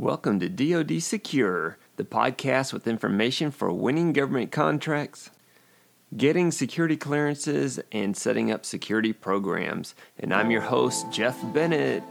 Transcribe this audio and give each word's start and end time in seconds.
Welcome 0.00 0.40
to 0.40 0.48
DoD 0.48 1.02
Secure, 1.02 1.76
the 1.96 2.04
podcast 2.04 2.72
with 2.72 2.88
information 2.88 3.50
for 3.50 3.70
winning 3.70 4.14
government 4.14 4.50
contracts, 4.50 5.28
getting 6.16 6.50
security 6.52 6.96
clearances, 6.96 7.78
and 7.92 8.16
setting 8.16 8.50
up 8.50 8.64
security 8.64 9.12
programs. 9.12 9.94
And 10.18 10.32
I'm 10.32 10.50
your 10.50 10.62
host, 10.62 11.12
Jeff 11.12 11.38
Bennett. 11.52 12.02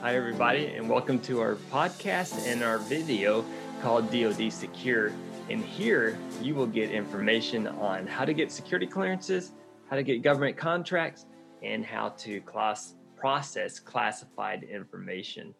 Hi, 0.00 0.14
everybody, 0.14 0.66
and 0.76 0.88
welcome 0.88 1.18
to 1.22 1.40
our 1.40 1.56
podcast 1.72 2.46
and 2.46 2.62
our 2.62 2.78
video 2.78 3.44
called 3.82 4.12
DoD 4.12 4.52
Secure. 4.52 5.10
And 5.50 5.64
here 5.64 6.18
you 6.42 6.54
will 6.54 6.66
get 6.66 6.90
information 6.90 7.66
on 7.66 8.06
how 8.06 8.26
to 8.26 8.34
get 8.34 8.52
security 8.52 8.86
clearances, 8.86 9.52
how 9.88 9.96
to 9.96 10.02
get 10.02 10.22
government 10.22 10.58
contracts, 10.58 11.24
and 11.62 11.84
how 11.84 12.10
to 12.10 12.42
class 12.42 12.96
process 13.16 13.80
classified 13.80 14.62
information. 14.64 15.54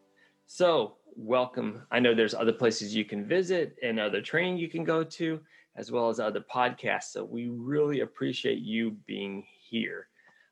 So, 0.47 0.97
welcome. 1.17 1.87
I 1.91 2.01
know 2.01 2.15
there's 2.15 2.35
other 2.35 2.53
places 2.53 2.95
you 2.95 3.07
can 3.07 3.27
visit 3.27 3.77
and 3.83 3.99
other 3.99 4.21
training 4.21 4.59
you 4.59 4.69
can 4.69 4.85
go 4.85 5.03
to, 5.03 5.41
as 5.75 5.91
well 5.91 6.11
as 6.11 6.21
other 6.21 6.45
podcasts. 6.55 7.13
So, 7.13 7.25
we 7.25 7.49
really 7.49 8.01
appreciate 8.01 8.59
you 8.59 8.91
being 9.07 9.43
here. 9.71 10.09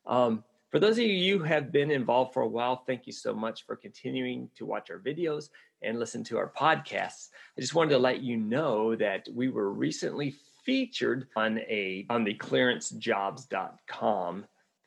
Um, 0.07 0.45
for 0.71 0.81
those 0.81 0.99
of 0.99 1.05
you 1.05 1.39
who 1.39 1.45
have 1.45 1.71
been 1.71 1.91
involved 1.91 2.33
for 2.33 2.43
a 2.43 2.49
while, 2.49 2.85
thank 2.87 3.07
you 3.07 3.13
so 3.13 3.35
much 3.35 3.67
for 3.67 3.77
continuing 3.77 4.49
to 4.57 4.65
watch 4.65 4.91
our 4.91 4.99
videos 4.99 5.51
and 5.87 5.99
listen 5.99 6.23
to 6.25 6.39
our 6.39 6.53
podcasts. 6.59 7.29
I 7.57 7.61
just 7.61 7.75
wanted 7.75 7.91
to 7.91 7.99
let 7.99 8.21
you 8.21 8.37
know 8.37 8.97
that 8.97 9.29
we 9.33 9.49
were 9.49 9.73
recently 9.73 10.35
featured 10.65 11.29
on 11.37 11.59
a 11.61 12.05
on 12.11 12.25
the 12.25 12.35
clearancejobs.com 12.35 14.45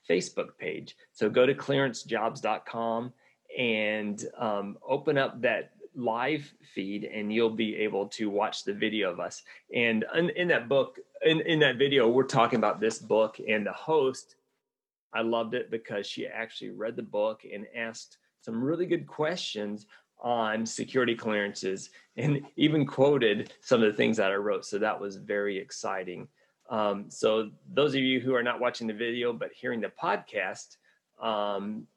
Facebook 0.10 0.58
page. 0.58 0.98
So 1.14 1.30
go 1.30 1.46
to 1.46 1.54
clearancejobs.com 1.54 3.14
and 3.58 4.26
um, 4.38 4.78
open 4.88 5.18
up 5.18 5.42
that 5.42 5.72
live 5.96 6.54
feed 6.76 7.06
and 7.06 7.34
you'll 7.34 7.50
be 7.50 7.76
able 7.78 8.08
to 8.08 8.30
watch 8.30 8.64
the 8.64 8.74
video 8.74 9.12
of 9.12 9.20
us. 9.20 9.42
And 9.74 10.06
in, 10.16 10.30
in 10.32 10.48
that 10.50 10.70
book, 10.70 11.00
in, 11.24 11.42
in 11.42 11.60
that 11.60 11.78
video, 11.78 12.08
we're 12.08 12.24
talking 12.24 12.58
about 12.58 12.80
this 12.80 13.00
book 13.00 13.40
and 13.48 13.66
the 13.66 13.74
host 13.74 14.36
I 15.14 15.22
loved 15.22 15.56
it 15.56 15.72
because 15.72 16.06
she 16.06 16.28
actually 16.28 16.72
read 16.72 16.96
the 16.96 17.04
book 17.04 17.42
and 17.52 17.66
asked 17.76 18.18
some 18.42 18.64
really 18.64 18.86
good 18.86 19.08
questions 19.08 19.88
on 20.20 20.66
security 20.66 21.16
clearances 21.16 21.90
and 22.18 22.42
even 22.56 22.86
quoted 22.86 23.54
some 23.62 23.82
of 23.82 23.92
the 23.92 23.98
things 23.98 24.18
that 24.18 24.32
I 24.32 24.36
wrote. 24.36 24.66
So 24.66 24.78
that 24.80 25.00
was 25.00 25.16
very 25.16 25.58
exciting. 25.58 26.28
Um, 26.70 27.06
so 27.10 27.50
those 27.74 27.96
of 27.96 28.02
you 28.02 28.20
who 28.20 28.36
are 28.36 28.44
not 28.44 28.60
watching 28.60 28.88
the 28.88 28.94
video 28.94 29.34
but 29.34 29.52
hearing 29.54 29.82
the 29.82 29.92
podcast, 30.02 30.78
um, 31.22 31.88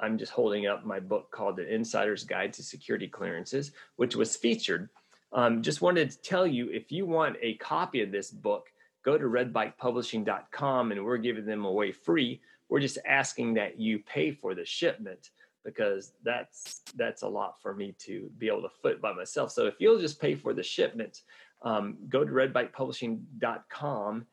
I'm 0.00 0.18
just 0.18 0.32
holding 0.32 0.66
up 0.66 0.84
my 0.84 1.00
book 1.00 1.30
called 1.30 1.56
The 1.56 1.72
Insider's 1.72 2.24
Guide 2.24 2.52
to 2.54 2.62
Security 2.62 3.06
Clearances, 3.06 3.72
which 3.96 4.16
was 4.16 4.36
featured. 4.36 4.88
Um, 5.32 5.62
just 5.62 5.82
wanted 5.82 6.10
to 6.10 6.18
tell 6.18 6.46
you 6.46 6.70
if 6.70 6.90
you 6.90 7.06
want 7.06 7.36
a 7.42 7.54
copy 7.56 8.02
of 8.02 8.10
this 8.10 8.30
book, 8.30 8.68
go 9.04 9.18
to 9.18 9.24
redbikepublishing.com 9.24 10.92
and 10.92 11.04
we're 11.04 11.18
giving 11.18 11.44
them 11.44 11.64
away 11.64 11.92
free 11.92 12.40
we're 12.68 12.80
just 12.80 12.98
asking 13.06 13.54
that 13.54 13.78
you 13.78 13.98
pay 14.00 14.32
for 14.32 14.54
the 14.54 14.64
shipment 14.64 15.30
because 15.64 16.12
that's 16.22 16.82
that's 16.96 17.22
a 17.22 17.28
lot 17.28 17.60
for 17.62 17.74
me 17.74 17.94
to 17.98 18.30
be 18.38 18.48
able 18.48 18.62
to 18.62 18.68
foot 18.82 19.00
by 19.00 19.12
myself. 19.12 19.50
So 19.50 19.66
if 19.66 19.74
you'll 19.78 19.98
just 19.98 20.20
pay 20.20 20.34
for 20.34 20.52
the 20.52 20.62
shipment, 20.62 21.22
um, 21.62 21.96
go 22.08 22.24
to 22.24 22.30
redbikepublishing.com 22.30 24.26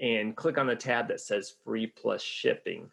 and 0.00 0.36
click 0.36 0.58
on 0.58 0.66
the 0.66 0.76
tab 0.76 1.08
that 1.08 1.20
says 1.20 1.54
free 1.64 1.86
plus 1.86 2.22
shipping. 2.22 2.90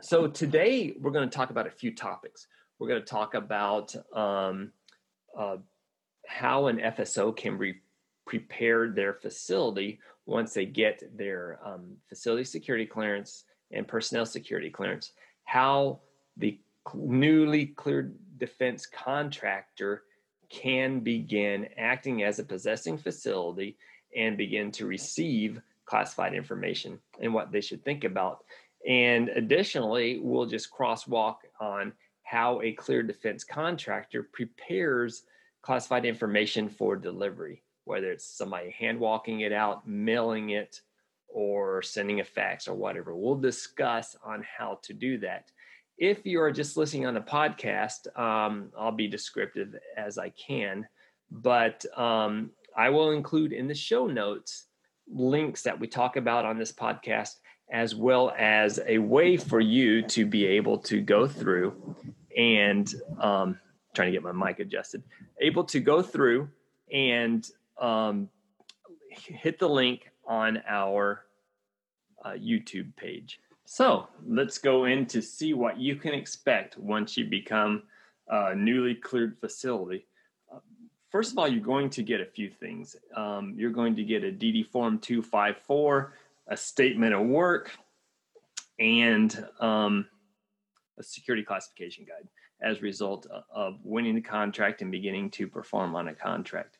So 0.00 0.26
today 0.26 0.94
we're 1.00 1.10
going 1.10 1.28
to 1.28 1.36
talk 1.36 1.50
about 1.50 1.66
a 1.66 1.70
few 1.70 1.94
topics. 1.94 2.46
We're 2.78 2.88
going 2.88 3.00
to 3.00 3.06
talk 3.06 3.34
about 3.34 3.94
um, 4.12 4.72
uh, 5.36 5.56
how 6.26 6.66
an 6.66 6.78
FSO 6.78 7.36
can 7.36 7.58
re- 7.58 7.80
prepare 8.26 8.90
their 8.90 9.14
facility 9.14 10.00
once 10.26 10.52
they 10.52 10.66
get 10.66 11.02
their 11.16 11.58
um, 11.64 11.96
facility 12.08 12.44
security 12.44 12.86
clearance 12.86 13.44
and 13.72 13.88
personnel 13.88 14.26
security 14.26 14.70
clearance, 14.70 15.12
how 15.44 16.00
the 16.38 16.58
newly 16.94 17.66
cleared 17.66 18.16
defense 18.38 18.86
contractor 18.86 20.04
can 20.48 21.00
begin 21.00 21.68
acting 21.76 22.22
as 22.22 22.38
a 22.38 22.44
possessing 22.44 22.96
facility 22.96 23.76
and 24.16 24.38
begin 24.38 24.70
to 24.72 24.86
receive 24.86 25.60
classified 25.84 26.34
information 26.34 26.98
and 27.20 27.32
what 27.32 27.52
they 27.52 27.60
should 27.60 27.84
think 27.84 28.04
about. 28.04 28.44
And 28.86 29.28
additionally, 29.30 30.18
we'll 30.22 30.46
just 30.46 30.72
crosswalk 30.72 31.36
on 31.60 31.92
how 32.22 32.62
a 32.62 32.72
cleared 32.72 33.06
defense 33.06 33.44
contractor 33.44 34.22
prepares 34.22 35.24
classified 35.62 36.06
information 36.06 36.68
for 36.68 36.96
delivery 36.96 37.62
whether 37.88 38.12
it's 38.12 38.26
somebody 38.26 38.70
hand 38.70 39.00
walking 39.00 39.40
it 39.40 39.52
out, 39.52 39.88
mailing 39.88 40.50
it, 40.50 40.82
or 41.26 41.80
sending 41.82 42.20
a 42.20 42.24
fax 42.24 42.68
or 42.68 42.74
whatever. 42.74 43.16
We'll 43.16 43.34
discuss 43.34 44.14
on 44.22 44.44
how 44.58 44.78
to 44.82 44.92
do 44.92 45.16
that. 45.18 45.50
If 45.98 46.24
you're 46.24 46.52
just 46.52 46.76
listening 46.76 47.06
on 47.06 47.16
a 47.16 47.20
podcast, 47.20 48.06
um, 48.16 48.70
I'll 48.78 48.92
be 48.92 49.08
descriptive 49.08 49.74
as 49.96 50.16
I 50.16 50.28
can, 50.30 50.86
but 51.28 51.84
um, 51.98 52.52
I 52.76 52.90
will 52.90 53.10
include 53.10 53.52
in 53.52 53.66
the 53.66 53.74
show 53.74 54.06
notes 54.06 54.66
links 55.12 55.62
that 55.62 55.80
we 55.80 55.88
talk 55.88 56.16
about 56.16 56.44
on 56.44 56.56
this 56.56 56.70
podcast, 56.70 57.30
as 57.72 57.96
well 57.96 58.32
as 58.38 58.78
a 58.86 58.98
way 58.98 59.36
for 59.36 59.58
you 59.58 60.02
to 60.02 60.24
be 60.24 60.46
able 60.46 60.78
to 60.78 61.00
go 61.00 61.26
through 61.26 61.96
and 62.36 62.94
um, 63.20 63.58
trying 63.92 64.06
to 64.06 64.12
get 64.12 64.22
my 64.22 64.30
mic 64.30 64.60
adjusted, 64.60 65.02
able 65.40 65.64
to 65.64 65.80
go 65.80 66.00
through 66.00 66.48
and 66.92 67.50
um, 67.80 68.28
hit 69.10 69.58
the 69.58 69.68
link 69.68 70.08
on 70.24 70.62
our 70.68 71.24
uh, 72.24 72.30
YouTube 72.30 72.94
page. 72.94 73.40
So 73.70 74.08
let's 74.26 74.56
go 74.56 74.86
in 74.86 75.04
to 75.08 75.20
see 75.20 75.52
what 75.52 75.78
you 75.78 75.96
can 75.96 76.14
expect 76.14 76.78
once 76.78 77.18
you 77.18 77.26
become 77.26 77.82
a 78.26 78.54
newly 78.54 78.94
cleared 78.94 79.36
facility. 79.38 80.06
First 81.10 81.32
of 81.32 81.38
all, 81.38 81.46
you're 81.46 81.60
going 81.60 81.90
to 81.90 82.02
get 82.02 82.22
a 82.22 82.24
few 82.24 82.48
things. 82.48 82.96
Um, 83.14 83.56
you're 83.58 83.70
going 83.70 83.94
to 83.96 84.04
get 84.04 84.24
a 84.24 84.32
DD 84.32 84.66
Form 84.68 84.98
254, 84.98 86.14
a 86.46 86.56
statement 86.56 87.12
of 87.12 87.26
work, 87.26 87.70
and 88.78 89.46
um, 89.60 90.06
a 90.98 91.02
security 91.02 91.44
classification 91.44 92.06
guide 92.08 92.26
as 92.62 92.78
a 92.78 92.80
result 92.80 93.26
of 93.54 93.80
winning 93.84 94.14
the 94.14 94.22
contract 94.22 94.80
and 94.80 94.90
beginning 94.90 95.28
to 95.32 95.46
perform 95.46 95.94
on 95.94 96.08
a 96.08 96.14
contract. 96.14 96.77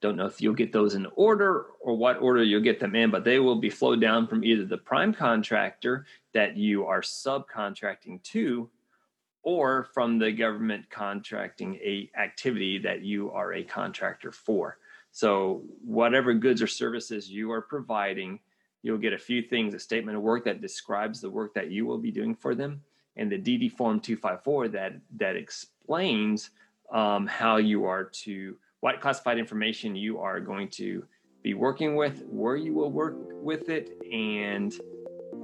Don't 0.00 0.16
know 0.16 0.26
if 0.26 0.40
you'll 0.40 0.54
get 0.54 0.72
those 0.72 0.94
in 0.94 1.06
order 1.14 1.66
or 1.80 1.94
what 1.94 2.22
order 2.22 2.42
you'll 2.42 2.62
get 2.62 2.80
them 2.80 2.94
in, 2.94 3.10
but 3.10 3.24
they 3.24 3.38
will 3.38 3.56
be 3.56 3.68
flowed 3.68 4.00
down 4.00 4.26
from 4.26 4.42
either 4.44 4.64
the 4.64 4.78
prime 4.78 5.12
contractor 5.12 6.06
that 6.32 6.56
you 6.56 6.86
are 6.86 7.02
subcontracting 7.02 8.22
to 8.22 8.70
or 9.42 9.84
from 9.94 10.18
the 10.18 10.32
government 10.32 10.88
contracting 10.90 11.74
a 11.76 12.10
activity 12.18 12.78
that 12.78 13.02
you 13.02 13.30
are 13.30 13.54
a 13.54 13.62
contractor 13.62 14.32
for. 14.32 14.78
So 15.12 15.64
whatever 15.84 16.34
goods 16.34 16.62
or 16.62 16.66
services 16.66 17.30
you 17.30 17.50
are 17.50 17.62
providing, 17.62 18.38
you'll 18.82 18.98
get 18.98 19.12
a 19.12 19.18
few 19.18 19.42
things, 19.42 19.74
a 19.74 19.78
statement 19.78 20.16
of 20.16 20.22
work 20.22 20.44
that 20.44 20.60
describes 20.60 21.20
the 21.20 21.30
work 21.30 21.54
that 21.54 21.70
you 21.70 21.84
will 21.84 21.98
be 21.98 22.10
doing 22.10 22.34
for 22.34 22.54
them, 22.54 22.82
and 23.16 23.30
the 23.30 23.38
DD 23.38 23.72
Form 23.72 24.00
254 24.00 24.68
that 24.68 24.94
that 25.16 25.36
explains 25.36 26.50
um, 26.92 27.26
how 27.26 27.56
you 27.56 27.84
are 27.84 28.04
to 28.04 28.56
what 28.80 29.00
classified 29.00 29.38
information 29.38 29.94
you 29.94 30.18
are 30.18 30.40
going 30.40 30.68
to 30.68 31.04
be 31.42 31.54
working 31.54 31.96
with, 31.96 32.24
where 32.26 32.56
you 32.56 32.74
will 32.74 32.90
work 32.90 33.14
with 33.16 33.68
it, 33.68 33.90
and 34.12 34.74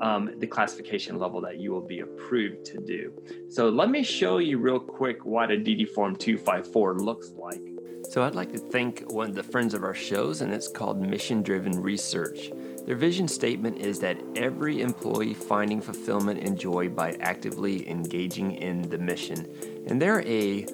um, 0.00 0.38
the 0.38 0.46
classification 0.46 1.18
level 1.18 1.40
that 1.40 1.58
you 1.58 1.70
will 1.70 1.86
be 1.86 2.00
approved 2.00 2.64
to 2.66 2.78
do. 2.78 3.12
So 3.48 3.68
let 3.68 3.90
me 3.90 4.02
show 4.02 4.38
you 4.38 4.58
real 4.58 4.80
quick 4.80 5.24
what 5.24 5.50
a 5.50 5.56
DD 5.56 5.88
Form 5.90 6.16
254 6.16 6.98
looks 6.98 7.30
like. 7.30 7.62
So 8.10 8.22
I'd 8.22 8.34
like 8.34 8.52
to 8.52 8.58
thank 8.58 9.02
one 9.10 9.30
of 9.30 9.34
the 9.34 9.42
friends 9.42 9.74
of 9.74 9.82
our 9.82 9.94
shows, 9.94 10.40
and 10.40 10.52
it's 10.52 10.68
called 10.68 11.00
Mission 11.00 11.42
Driven 11.42 11.80
Research. 11.80 12.50
Their 12.84 12.94
vision 12.94 13.26
statement 13.26 13.78
is 13.78 13.98
that 14.00 14.16
every 14.36 14.80
employee 14.80 15.34
finding 15.34 15.80
fulfillment 15.80 16.40
and 16.40 16.58
joy 16.58 16.88
by 16.88 17.16
actively 17.20 17.88
engaging 17.88 18.52
in 18.52 18.82
the 18.82 18.98
mission. 18.98 19.46
And 19.88 20.00
they're 20.00 20.22
a 20.22 20.66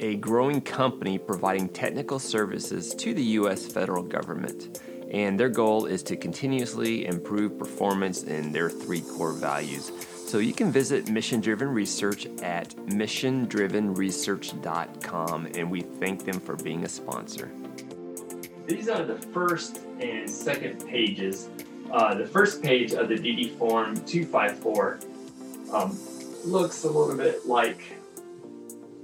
a 0.00 0.16
growing 0.16 0.60
company 0.60 1.16
providing 1.18 1.68
technical 1.68 2.18
services 2.18 2.92
to 2.94 3.14
the 3.14 3.22
U.S. 3.22 3.64
federal 3.66 4.02
government. 4.02 4.80
And 5.10 5.40
their 5.40 5.48
goal 5.48 5.86
is 5.86 6.02
to 6.04 6.16
continuously 6.16 7.06
improve 7.06 7.58
performance 7.58 8.24
in 8.24 8.52
their 8.52 8.68
three 8.68 9.00
core 9.00 9.32
values. 9.32 9.90
So 10.26 10.36
you 10.38 10.52
can 10.52 10.70
visit 10.70 11.08
Mission 11.08 11.40
Driven 11.40 11.68
Research 11.68 12.26
at 12.42 12.76
missiondrivenresearch.com, 12.86 15.46
and 15.54 15.70
we 15.70 15.80
thank 15.80 16.26
them 16.26 16.38
for 16.38 16.54
being 16.56 16.84
a 16.84 16.88
sponsor. 16.88 17.50
these 18.66 18.90
are 18.90 19.04
the 19.04 19.16
first 19.16 19.80
and 20.00 20.28
second 20.28 20.86
pages. 20.86 21.48
Uh, 21.90 22.14
the 22.14 22.26
first 22.26 22.62
page 22.62 22.92
of 22.92 23.08
the 23.08 23.14
DD 23.14 23.56
Form 23.56 23.96
254 24.04 25.00
um, 25.72 25.98
looks 26.44 26.84
a 26.84 26.90
little 26.90 27.16
bit 27.16 27.46
like 27.46 27.97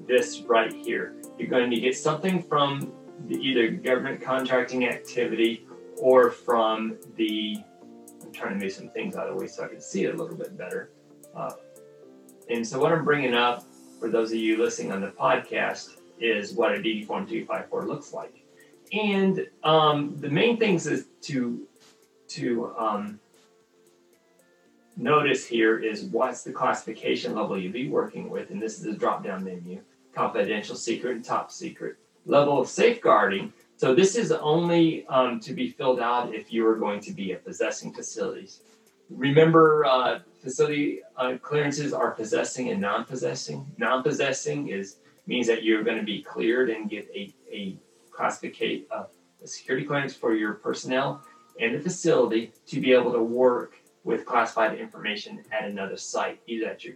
this 0.06 0.41
right 0.41 0.73
here. 0.73 1.15
You're 1.39 1.49
going 1.49 1.71
to 1.71 1.81
get 1.81 1.97
something 1.97 2.43
from 2.43 2.93
the, 3.27 3.37
either 3.37 3.71
government 3.71 4.21
contracting 4.21 4.87
activity 4.87 5.67
or 5.99 6.31
from 6.31 6.97
the, 7.17 7.59
I'm 8.23 8.33
trying 8.33 8.59
to 8.59 8.65
move 8.65 8.73
some 8.73 8.91
things 8.91 9.17
out 9.17 9.29
of 9.29 9.37
the 9.37 9.41
way 9.41 9.49
so 9.49 9.65
I 9.65 9.69
can 9.69 9.81
see 9.81 10.05
it 10.05 10.15
a 10.15 10.17
little 10.17 10.37
bit 10.37 10.56
better. 10.56 10.91
Uh, 11.35 11.53
and 12.51 12.67
so 12.67 12.79
what 12.79 12.93
I'm 12.93 13.05
bringing 13.05 13.35
up 13.35 13.65
for 13.99 14.09
those 14.09 14.33
of 14.33 14.39
you 14.39 14.59
listening 14.59 14.93
on 14.93 15.01
the 15.01 15.09
podcast 15.09 15.97
is 16.19 16.53
what 16.53 16.75
a 16.75 16.79
DD 16.79 17.07
Form 17.07 17.27
254 17.27 17.87
looks 17.87 18.12
like. 18.12 18.45
And 18.93 19.47
um, 19.62 20.17
the 20.21 20.29
main 20.29 20.59
things 20.59 20.87
is 20.87 21.07
to 21.23 21.67
to 22.29 22.75
um, 22.79 23.21
notice 24.97 25.47
here 25.47 25.79
is 25.79 26.05
what's 26.05 26.43
the 26.43 26.53
classification 26.53 27.35
level 27.35 27.59
you'll 27.59 27.73
be 27.73 27.89
working 27.89 28.29
with, 28.31 28.50
and 28.50 28.61
this 28.61 28.79
is 28.79 28.87
a 28.87 28.93
drop-down 28.93 29.45
menu: 29.45 29.81
confidential, 30.14 30.76
secret, 30.76 31.16
and 31.16 31.25
top 31.25 31.50
secret. 31.50 31.96
Level 32.26 32.61
of 32.61 32.69
safeguarding. 32.69 33.52
So 33.76 33.94
this 33.94 34.16
is 34.16 34.32
only 34.32 35.06
um, 35.06 35.40
to 35.40 35.52
be 35.52 35.69
filled 35.69 36.00
out 36.00 36.34
if 36.34 36.52
you 36.52 36.66
are 36.66 36.76
going 36.76 37.00
to 37.00 37.12
be 37.12 37.32
at 37.32 37.44
possessing 37.44 37.93
facilities. 37.93 38.61
Remember, 39.11 39.84
uh, 39.84 40.20
facility 40.43 41.00
uh, 41.16 41.37
clearances 41.43 41.93
are 41.93 42.12
possessing 42.12 42.70
and 42.70 42.81
non-possessing. 42.81 43.66
Non-possessing 43.78 44.69
is 44.69 44.96
means 45.26 45.46
that 45.46 45.62
you're 45.62 45.82
going 45.82 45.99
to 45.99 46.05
be 46.05 46.22
cleared 46.22 46.70
and 46.70 46.88
get 46.88 47.08
a, 47.14 47.32
a 47.50 47.76
classification, 48.11 48.87
uh, 48.90 49.05
a 49.43 49.46
security 49.46 49.87
clearance 49.87 50.14
for 50.14 50.34
your 50.34 50.55
personnel 50.55 51.22
and 51.61 51.75
the 51.75 51.81
facility 51.81 52.52
to 52.66 52.81
be 52.81 52.93
able 52.93 53.12
to 53.12 53.22
work 53.22 53.76
with 54.05 54.26
classified 54.26 54.78
information 54.78 55.43
at 55.50 55.64
another 55.64 55.96
site, 55.96 56.40
either 56.46 56.66
at 56.66 56.84
your 56.84 56.94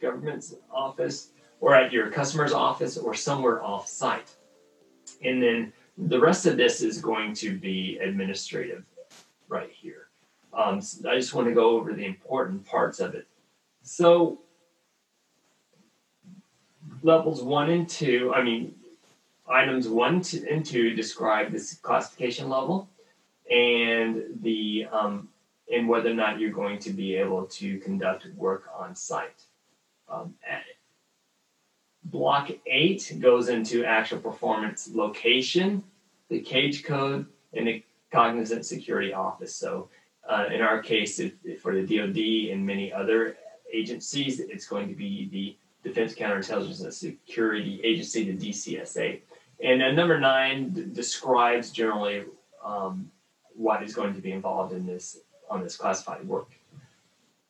government's 0.00 0.54
office 0.72 1.30
or 1.60 1.74
at 1.74 1.92
your 1.92 2.10
customer's 2.10 2.52
office 2.52 2.96
or 2.96 3.14
somewhere 3.14 3.62
off 3.62 3.86
site. 3.86 4.34
And 5.22 5.42
then 5.42 5.72
the 5.96 6.18
rest 6.18 6.46
of 6.46 6.56
this 6.56 6.82
is 6.82 7.00
going 7.00 7.34
to 7.34 7.56
be 7.56 7.98
administrative 7.98 8.84
right 9.48 9.70
here. 9.70 10.08
Um, 10.52 10.80
so 10.80 11.08
I 11.08 11.16
just 11.16 11.34
want 11.34 11.48
to 11.48 11.54
go 11.54 11.70
over 11.70 11.92
the 11.92 12.04
important 12.04 12.64
parts 12.66 13.00
of 13.00 13.14
it. 13.14 13.26
So, 13.82 14.40
levels 17.02 17.42
one 17.42 17.70
and 17.70 17.88
two, 17.88 18.32
I 18.34 18.42
mean, 18.42 18.74
items 19.48 19.88
one 19.88 20.22
and 20.48 20.64
two 20.64 20.94
describe 20.94 21.52
this 21.52 21.74
classification 21.74 22.48
level 22.48 22.88
and 23.50 24.22
the 24.42 24.86
um, 24.92 25.28
and 25.72 25.88
whether 25.88 26.10
or 26.10 26.14
not 26.14 26.40
you're 26.40 26.50
going 26.50 26.78
to 26.80 26.90
be 26.90 27.14
able 27.16 27.44
to 27.46 27.78
conduct 27.78 28.26
work 28.36 28.64
on 28.76 28.94
site. 28.94 29.44
Um, 30.08 30.34
block 32.04 32.50
eight 32.66 33.12
goes 33.18 33.48
into 33.48 33.84
actual 33.84 34.18
performance 34.18 34.90
location, 34.92 35.82
the 36.28 36.40
cage 36.40 36.84
code, 36.84 37.26
and 37.52 37.66
the 37.66 37.84
cognizant 38.10 38.64
security 38.66 39.12
office. 39.12 39.54
So 39.54 39.88
uh, 40.28 40.46
in 40.52 40.60
our 40.60 40.82
case, 40.82 41.20
for 41.60 41.74
the 41.74 41.82
DoD 41.82 42.52
and 42.52 42.64
many 42.64 42.92
other 42.92 43.36
agencies, 43.72 44.40
it's 44.40 44.66
going 44.66 44.88
to 44.88 44.94
be 44.94 45.28
the 45.30 45.56
Defense 45.88 46.14
Counterintelligence 46.14 46.82
and 46.82 46.92
Security 46.92 47.80
Agency, 47.82 48.30
the 48.30 48.48
DCSA. 48.48 49.20
And 49.62 49.96
number 49.96 50.18
nine 50.18 50.70
d- 50.70 50.84
describes 50.92 51.70
generally 51.70 52.24
um, 52.64 53.10
what 53.54 53.82
is 53.82 53.94
going 53.94 54.14
to 54.14 54.20
be 54.20 54.32
involved 54.32 54.72
in 54.72 54.86
this 54.86 55.18
on 55.48 55.62
this 55.62 55.76
classified 55.76 56.26
work. 56.26 56.50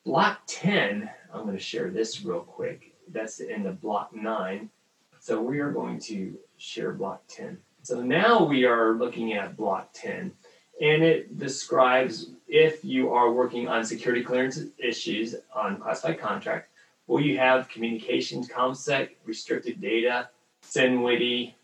Block 0.04 0.40
10, 0.46 1.10
I'm 1.32 1.42
going 1.42 1.56
to 1.56 1.62
share 1.62 1.90
this 1.90 2.24
real 2.24 2.40
quick. 2.40 2.89
That's 3.12 3.40
in 3.40 3.62
the 3.62 3.72
block 3.72 4.14
9. 4.14 4.70
So 5.18 5.40
we 5.40 5.58
are 5.60 5.70
going 5.70 5.98
to 6.00 6.36
share 6.56 6.92
block 6.92 7.22
10. 7.28 7.58
So 7.82 8.02
now 8.02 8.44
we 8.44 8.64
are 8.64 8.94
looking 8.94 9.32
at 9.32 9.56
block 9.56 9.90
10, 9.94 10.32
and 10.80 11.02
it 11.02 11.38
describes 11.38 12.30
if 12.46 12.84
you 12.84 13.12
are 13.12 13.32
working 13.32 13.68
on 13.68 13.84
security 13.84 14.22
clearance 14.22 14.60
issues 14.78 15.34
on 15.54 15.78
classified 15.78 16.20
contract, 16.20 16.70
will 17.06 17.20
you 17.20 17.38
have 17.38 17.68
communications, 17.68 18.48
ComSec, 18.48 19.10
restricted 19.24 19.80
data, 19.80 20.28
CNWDI, 20.62 21.54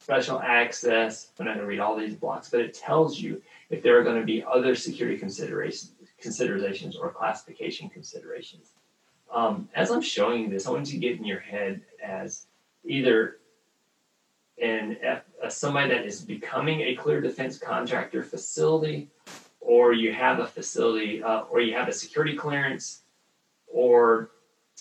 special 0.00 0.40
access. 0.40 1.30
I'm 1.38 1.46
not 1.46 1.54
going 1.54 1.64
to 1.64 1.68
read 1.68 1.80
all 1.80 1.96
these 1.96 2.14
blocks, 2.14 2.48
but 2.48 2.60
it 2.60 2.74
tells 2.74 3.20
you 3.20 3.42
if 3.68 3.82
there 3.82 3.98
are 3.98 4.02
going 4.02 4.18
to 4.18 4.26
be 4.26 4.42
other 4.42 4.74
security 4.74 5.18
considerations, 5.18 5.92
considerations 6.20 6.96
or 6.96 7.10
classification 7.10 7.88
considerations. 7.88 8.72
Um, 9.32 9.68
as 9.74 9.90
I'm 9.90 10.02
showing 10.02 10.42
you 10.42 10.48
this, 10.48 10.66
I 10.66 10.70
want 10.70 10.92
you 10.92 11.00
to 11.00 11.06
get 11.06 11.18
in 11.18 11.24
your 11.24 11.40
head 11.40 11.80
as 12.02 12.46
either 12.84 13.38
an 14.60 14.96
F, 15.02 15.22
somebody 15.48 15.88
that 15.88 16.04
is 16.04 16.20
becoming 16.20 16.82
a 16.82 16.94
clear 16.94 17.20
defense 17.20 17.58
contractor 17.58 18.22
facility, 18.22 19.08
or 19.60 19.92
you 19.92 20.12
have 20.12 20.40
a 20.40 20.46
facility, 20.46 21.22
uh, 21.22 21.42
or 21.42 21.60
you 21.60 21.74
have 21.74 21.88
a 21.88 21.92
security 21.92 22.36
clearance, 22.36 23.02
or 23.68 24.30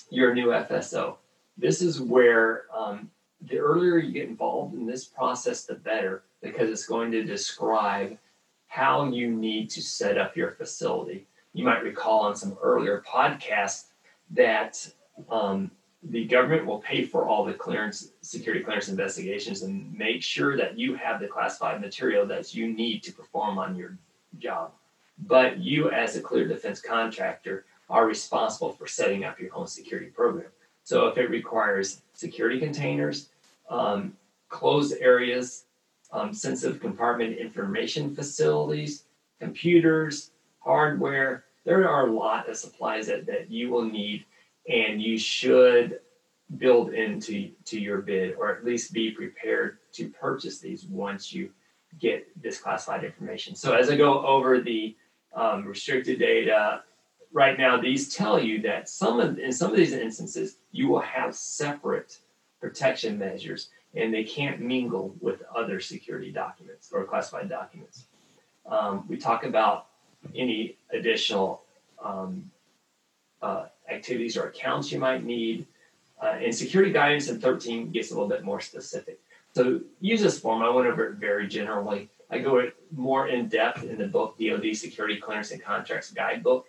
you're 0.09 0.31
a 0.31 0.35
new 0.35 0.47
FSO. 0.47 1.15
This 1.57 1.81
is 1.81 2.01
where 2.01 2.65
um, 2.75 3.09
the 3.41 3.57
earlier 3.57 3.97
you 3.97 4.11
get 4.11 4.27
involved 4.27 4.73
in 4.73 4.85
this 4.85 5.05
process, 5.05 5.65
the 5.65 5.75
better, 5.75 6.23
because 6.41 6.69
it's 6.69 6.87
going 6.87 7.11
to 7.11 7.23
describe 7.23 8.17
how 8.67 9.05
you 9.05 9.29
need 9.29 9.69
to 9.71 9.81
set 9.81 10.17
up 10.17 10.35
your 10.35 10.51
facility. 10.51 11.27
You 11.53 11.65
might 11.65 11.83
recall 11.83 12.21
on 12.21 12.35
some 12.35 12.57
earlier 12.61 13.03
podcasts 13.07 13.85
that 14.31 14.91
um, 15.29 15.71
the 16.03 16.25
government 16.25 16.65
will 16.65 16.79
pay 16.79 17.03
for 17.03 17.25
all 17.25 17.43
the 17.43 17.53
clearance, 17.53 18.11
security 18.21 18.63
clearance 18.63 18.87
investigations 18.87 19.63
and 19.63 19.93
make 19.93 20.23
sure 20.23 20.55
that 20.55 20.77
you 20.77 20.95
have 20.95 21.19
the 21.19 21.27
classified 21.27 21.81
material 21.81 22.25
that 22.27 22.53
you 22.53 22.71
need 22.71 23.03
to 23.03 23.11
perform 23.11 23.57
on 23.57 23.75
your 23.75 23.97
job. 24.37 24.71
But 25.27 25.57
you, 25.57 25.91
as 25.91 26.15
a 26.15 26.21
clear 26.21 26.47
defense 26.47 26.81
contractor, 26.81 27.65
are 27.89 28.05
responsible 28.05 28.71
for 28.71 28.87
setting 28.87 29.25
up 29.25 29.39
your 29.39 29.53
own 29.53 29.67
security 29.67 30.09
program. 30.09 30.49
So 30.83 31.07
if 31.07 31.17
it 31.17 31.29
requires 31.29 32.01
security 32.13 32.59
containers, 32.59 33.29
um, 33.69 34.15
closed 34.47 34.95
areas, 34.99 35.65
um, 36.11 36.33
sensitive 36.33 36.79
compartment 36.79 37.37
information 37.37 38.15
facilities, 38.15 39.03
computers, 39.39 40.31
hardware, 40.59 41.43
there 41.65 41.87
are 41.87 42.07
a 42.07 42.11
lot 42.11 42.49
of 42.49 42.55
supplies 42.55 43.07
that, 43.07 43.25
that 43.25 43.51
you 43.51 43.69
will 43.69 43.85
need 43.85 44.25
and 44.69 45.01
you 45.01 45.17
should 45.17 45.99
build 46.57 46.93
into 46.93 47.51
to 47.65 47.79
your 47.79 47.99
bid 47.99 48.35
or 48.35 48.55
at 48.55 48.63
least 48.63 48.93
be 48.93 49.11
prepared 49.11 49.79
to 49.93 50.09
purchase 50.09 50.59
these 50.59 50.85
once 50.85 51.33
you 51.33 51.49
get 51.99 52.27
this 52.41 52.59
classified 52.59 53.03
information. 53.03 53.55
So 53.55 53.73
as 53.73 53.89
I 53.89 53.97
go 53.97 54.25
over 54.25 54.61
the 54.61 54.95
um, 55.35 55.65
restricted 55.65 56.19
data, 56.19 56.83
right 57.31 57.57
now 57.57 57.79
these 57.79 58.13
tell 58.13 58.41
you 58.41 58.61
that 58.61 58.89
some 58.89 59.19
of 59.19 59.37
in 59.39 59.51
some 59.51 59.71
of 59.71 59.77
these 59.77 59.93
instances 59.93 60.57
you 60.71 60.87
will 60.87 61.01
have 61.01 61.35
separate 61.35 62.19
protection 62.59 63.17
measures 63.17 63.69
and 63.95 64.13
they 64.13 64.23
can't 64.23 64.59
mingle 64.59 65.15
with 65.19 65.41
other 65.55 65.79
security 65.79 66.31
documents 66.31 66.91
or 66.91 67.03
classified 67.05 67.49
documents. 67.49 68.05
Um, 68.67 69.05
we 69.07 69.17
talk 69.17 69.45
about 69.45 69.87
any 70.35 70.77
additional 70.91 71.63
um, 72.03 72.51
uh, 73.41 73.65
activities 73.89 74.37
or 74.37 74.47
accounts 74.47 74.91
you 74.91 74.99
might 74.99 75.23
need. 75.23 75.65
Uh, 76.21 76.37
and 76.41 76.53
security 76.53 76.91
guidance 76.91 77.29
in 77.29 77.39
13 77.39 77.91
gets 77.91 78.11
a 78.11 78.13
little 78.13 78.27
bit 78.27 78.43
more 78.43 78.59
specific. 78.59 79.19
So 79.55 79.81
use 79.99 80.21
this 80.21 80.39
form. 80.39 80.61
I 80.61 80.69
went 80.69 80.87
over 80.87 81.07
it 81.07 81.15
very 81.15 81.47
generally. 81.47 82.09
I 82.29 82.39
go 82.39 82.69
more 82.95 83.27
in 83.27 83.47
depth 83.47 83.83
in 83.83 83.97
the 83.97 84.07
book 84.07 84.37
DoD 84.39 84.75
Security 84.75 85.17
Clearance 85.17 85.51
and 85.51 85.61
Contracts 85.61 86.11
Guidebook. 86.11 86.67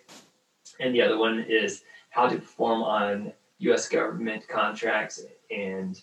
And 0.79 0.95
the 0.95 1.01
other 1.01 1.17
one 1.17 1.45
is 1.47 1.83
how 2.09 2.27
to 2.27 2.35
perform 2.35 2.81
on 2.81 3.33
U.S. 3.59 3.87
government 3.87 4.47
contracts 4.47 5.23
and 5.51 6.01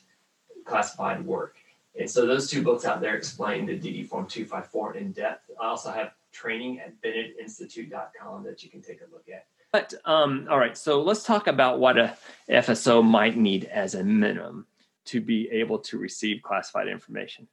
classified 0.65 1.25
work. 1.25 1.57
And 1.99 2.09
so 2.09 2.27
those 2.27 2.49
two 2.49 2.63
books 2.63 2.85
out 2.85 3.01
there 3.01 3.17
explain 3.17 3.67
the 3.67 3.77
DD 3.77 4.07
Form 4.07 4.27
254 4.27 4.97
in 4.97 5.13
depth. 5.13 5.51
I 5.61 5.67
also 5.67 5.91
have 5.91 6.13
training 6.31 6.79
at 6.79 7.01
BennettInstitute.com 7.03 8.45
that 8.45 8.63
you 8.63 8.71
can 8.71 8.81
take 8.81 9.01
a 9.01 9.13
look 9.13 9.25
at. 9.29 9.47
But 9.79 9.95
um, 10.07 10.49
all 10.51 10.59
right, 10.59 10.77
so 10.77 11.03
let's 11.03 11.23
talk 11.23 11.47
about 11.47 11.79
what 11.79 11.99
a 11.99 12.17
FSO 12.51 13.05
might 13.05 13.37
need 13.37 13.67
as 13.67 13.95
a 13.95 14.03
minimum 14.03 14.67
to 15.05 15.21
be 15.21 15.49
able 15.53 15.79
to 15.79 15.99
receive 15.99 16.43
classified 16.43 16.89
information. 16.89 17.47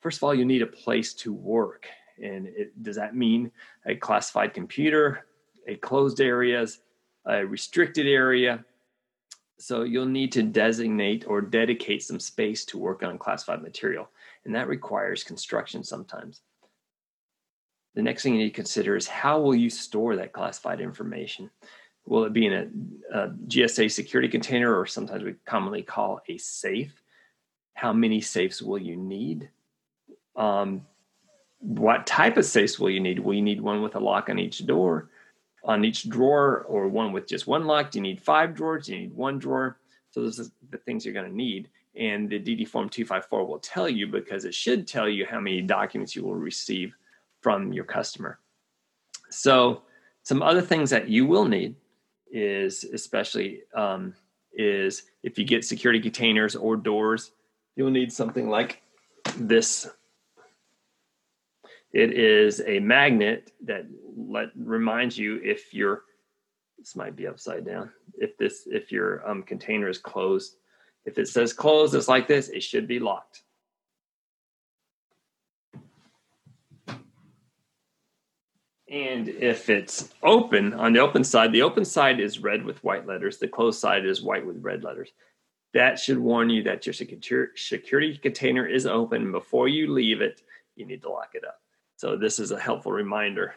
First 0.00 0.18
of 0.18 0.22
all, 0.22 0.32
you 0.32 0.44
need 0.44 0.62
a 0.62 0.66
place 0.66 1.12
to 1.14 1.32
work. 1.32 1.88
And 2.22 2.46
it, 2.46 2.80
does 2.84 2.94
that 2.94 3.16
mean 3.16 3.50
a 3.84 3.96
classified 3.96 4.54
computer, 4.54 5.26
a 5.66 5.74
closed 5.74 6.20
areas, 6.20 6.78
a 7.24 7.44
restricted 7.44 8.06
area, 8.06 8.64
so 9.58 9.82
you'll 9.82 10.06
need 10.06 10.30
to 10.32 10.44
designate 10.44 11.26
or 11.26 11.40
dedicate 11.40 12.04
some 12.04 12.20
space 12.20 12.64
to 12.66 12.78
work 12.78 13.02
on 13.02 13.18
classified 13.18 13.62
material. 13.62 14.08
and 14.44 14.54
that 14.54 14.68
requires 14.68 15.24
construction 15.24 15.82
sometimes. 15.82 16.42
The 17.96 18.02
next 18.02 18.22
thing 18.22 18.34
you 18.34 18.40
need 18.40 18.50
to 18.50 18.54
consider 18.54 18.94
is 18.94 19.08
how 19.08 19.40
will 19.40 19.54
you 19.54 19.70
store 19.70 20.16
that 20.16 20.34
classified 20.34 20.82
information? 20.82 21.50
Will 22.04 22.24
it 22.24 22.34
be 22.34 22.44
in 22.44 22.52
a, 22.52 23.18
a 23.18 23.28
GSA 23.30 23.90
security 23.90 24.28
container, 24.28 24.78
or 24.78 24.84
sometimes 24.84 25.24
we 25.24 25.34
commonly 25.46 25.82
call 25.82 26.20
a 26.28 26.36
safe? 26.36 26.92
How 27.72 27.94
many 27.94 28.20
safes 28.20 28.60
will 28.60 28.78
you 28.78 28.96
need? 28.96 29.48
Um, 30.36 30.82
what 31.60 32.06
type 32.06 32.36
of 32.36 32.44
safes 32.44 32.78
will 32.78 32.90
you 32.90 33.00
need? 33.00 33.18
Will 33.18 33.32
you 33.32 33.42
need 33.42 33.62
one 33.62 33.80
with 33.80 33.96
a 33.96 33.98
lock 33.98 34.28
on 34.28 34.38
each 34.38 34.66
door, 34.66 35.08
on 35.64 35.82
each 35.82 36.06
drawer, 36.06 36.66
or 36.68 36.88
one 36.88 37.12
with 37.12 37.26
just 37.26 37.46
one 37.46 37.64
lock? 37.64 37.90
Do 37.90 37.98
you 37.98 38.02
need 38.02 38.20
five 38.20 38.54
drawers? 38.54 38.86
Do 38.86 38.94
you 38.94 39.00
need 39.00 39.16
one 39.16 39.38
drawer? 39.38 39.78
So 40.10 40.20
those 40.20 40.38
are 40.38 40.50
the 40.70 40.78
things 40.78 41.06
you're 41.06 41.14
going 41.14 41.30
to 41.30 41.36
need. 41.36 41.70
And 41.98 42.28
the 42.28 42.38
DD 42.38 42.68
Form 42.68 42.90
254 42.90 43.46
will 43.46 43.58
tell 43.58 43.88
you 43.88 44.06
because 44.06 44.44
it 44.44 44.54
should 44.54 44.86
tell 44.86 45.08
you 45.08 45.24
how 45.24 45.40
many 45.40 45.62
documents 45.62 46.14
you 46.14 46.24
will 46.24 46.34
receive 46.34 46.94
from 47.46 47.72
your 47.72 47.84
customer. 47.84 48.40
So 49.30 49.82
some 50.24 50.42
other 50.42 50.60
things 50.60 50.90
that 50.90 51.08
you 51.08 51.26
will 51.26 51.44
need 51.44 51.76
is 52.28 52.82
especially 52.82 53.60
um, 53.72 54.14
is 54.52 55.04
if 55.22 55.38
you 55.38 55.44
get 55.44 55.64
security 55.64 56.00
containers 56.00 56.56
or 56.56 56.74
doors, 56.76 57.30
you'll 57.76 57.92
need 57.92 58.12
something 58.12 58.48
like 58.48 58.82
this 59.36 59.88
it 61.92 62.18
is 62.18 62.60
a 62.66 62.80
magnet 62.80 63.52
that 63.62 63.86
let 64.16 64.48
reminds 64.56 65.16
you 65.16 65.40
if 65.44 65.72
your 65.72 66.02
this 66.78 66.96
might 66.96 67.14
be 67.14 67.28
upside 67.28 67.64
down. 67.64 67.92
If 68.18 68.36
this 68.38 68.66
if 68.66 68.90
your 68.90 69.24
um, 69.30 69.44
container 69.44 69.88
is 69.88 69.98
closed, 69.98 70.56
if 71.04 71.16
it 71.16 71.28
says 71.28 71.52
closed, 71.52 71.94
it's 71.94 72.08
like 72.08 72.26
this. 72.26 72.48
It 72.48 72.64
should 72.64 72.88
be 72.88 72.98
locked. 72.98 73.44
And 78.88 79.28
if 79.28 79.68
it's 79.68 80.10
open 80.22 80.72
on 80.74 80.92
the 80.92 81.00
open 81.00 81.24
side, 81.24 81.52
the 81.52 81.62
open 81.62 81.84
side 81.84 82.20
is 82.20 82.38
red 82.38 82.64
with 82.64 82.82
white 82.84 83.06
letters. 83.06 83.38
The 83.38 83.48
closed 83.48 83.80
side 83.80 84.06
is 84.06 84.22
white 84.22 84.46
with 84.46 84.62
red 84.62 84.84
letters. 84.84 85.10
That 85.74 85.98
should 85.98 86.18
warn 86.18 86.50
you 86.50 86.62
that 86.62 86.86
your 86.86 86.92
security 86.92 88.16
container 88.18 88.66
is 88.66 88.86
open. 88.86 89.32
Before 89.32 89.66
you 89.66 89.92
leave 89.92 90.20
it, 90.20 90.42
you 90.76 90.86
need 90.86 91.02
to 91.02 91.10
lock 91.10 91.30
it 91.34 91.44
up. 91.44 91.60
So 91.96 92.16
this 92.16 92.38
is 92.38 92.52
a 92.52 92.60
helpful 92.60 92.92
reminder. 92.92 93.54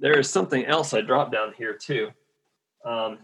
There 0.00 0.18
is 0.18 0.28
something 0.28 0.66
else 0.66 0.92
I 0.92 1.00
dropped 1.00 1.32
down 1.32 1.54
here 1.56 1.72
too. 1.72 2.10
Um, 2.84 3.18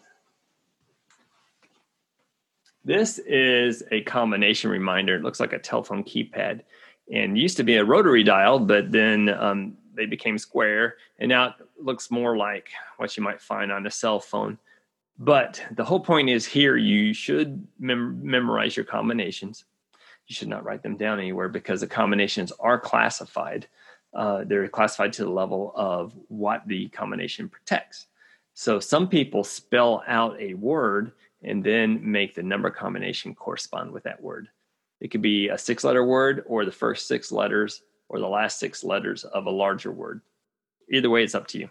this 2.84 3.18
is 3.18 3.82
a 3.90 4.00
combination 4.02 4.70
reminder. 4.70 5.16
It 5.16 5.22
looks 5.22 5.40
like 5.40 5.52
a 5.52 5.58
telephone 5.58 6.04
keypad 6.04 6.62
and 7.12 7.36
used 7.36 7.58
to 7.58 7.64
be 7.64 7.76
a 7.76 7.84
rotary 7.84 8.22
dial, 8.22 8.58
but 8.58 8.90
then 8.90 9.28
um, 9.28 9.76
they 10.00 10.06
became 10.06 10.38
square 10.38 10.96
and 11.18 11.28
now 11.28 11.48
it 11.48 11.54
looks 11.78 12.10
more 12.10 12.36
like 12.36 12.70
what 12.96 13.16
you 13.16 13.22
might 13.22 13.40
find 13.40 13.70
on 13.70 13.86
a 13.86 13.90
cell 13.90 14.18
phone. 14.18 14.58
But 15.18 15.62
the 15.72 15.84
whole 15.84 16.00
point 16.00 16.30
is 16.30 16.46
here 16.46 16.76
you 16.76 17.12
should 17.12 17.66
mem- 17.78 18.20
memorize 18.24 18.76
your 18.76 18.86
combinations. 18.86 19.64
You 20.26 20.34
should 20.34 20.48
not 20.48 20.64
write 20.64 20.82
them 20.82 20.96
down 20.96 21.18
anywhere 21.18 21.48
because 21.48 21.80
the 21.80 21.86
combinations 21.86 22.52
are 22.58 22.80
classified 22.80 23.68
uh, 24.14 24.44
they're 24.44 24.68
classified 24.68 25.12
to 25.14 25.24
the 25.24 25.30
level 25.30 25.72
of 25.76 26.12
what 26.28 26.66
the 26.66 26.88
combination 26.88 27.48
protects. 27.48 28.06
So 28.54 28.80
some 28.80 29.08
people 29.08 29.44
spell 29.44 30.02
out 30.06 30.40
a 30.40 30.54
word 30.54 31.12
and 31.42 31.62
then 31.62 32.00
make 32.02 32.34
the 32.34 32.42
number 32.42 32.70
combination 32.70 33.34
correspond 33.34 33.92
with 33.92 34.02
that 34.04 34.20
word. 34.20 34.48
It 35.00 35.10
could 35.10 35.22
be 35.22 35.48
a 35.48 35.56
six 35.56 35.84
letter 35.84 36.04
word 36.04 36.44
or 36.46 36.64
the 36.64 36.72
first 36.72 37.06
six 37.06 37.32
letters 37.32 37.82
or 38.10 38.18
the 38.18 38.28
last 38.28 38.58
six 38.58 38.82
letters 38.82 39.24
of 39.24 39.46
a 39.46 39.50
larger 39.50 39.92
word. 39.92 40.20
Either 40.92 41.08
way, 41.08 41.22
it's 41.22 41.36
up 41.36 41.46
to 41.46 41.58
you. 41.58 41.70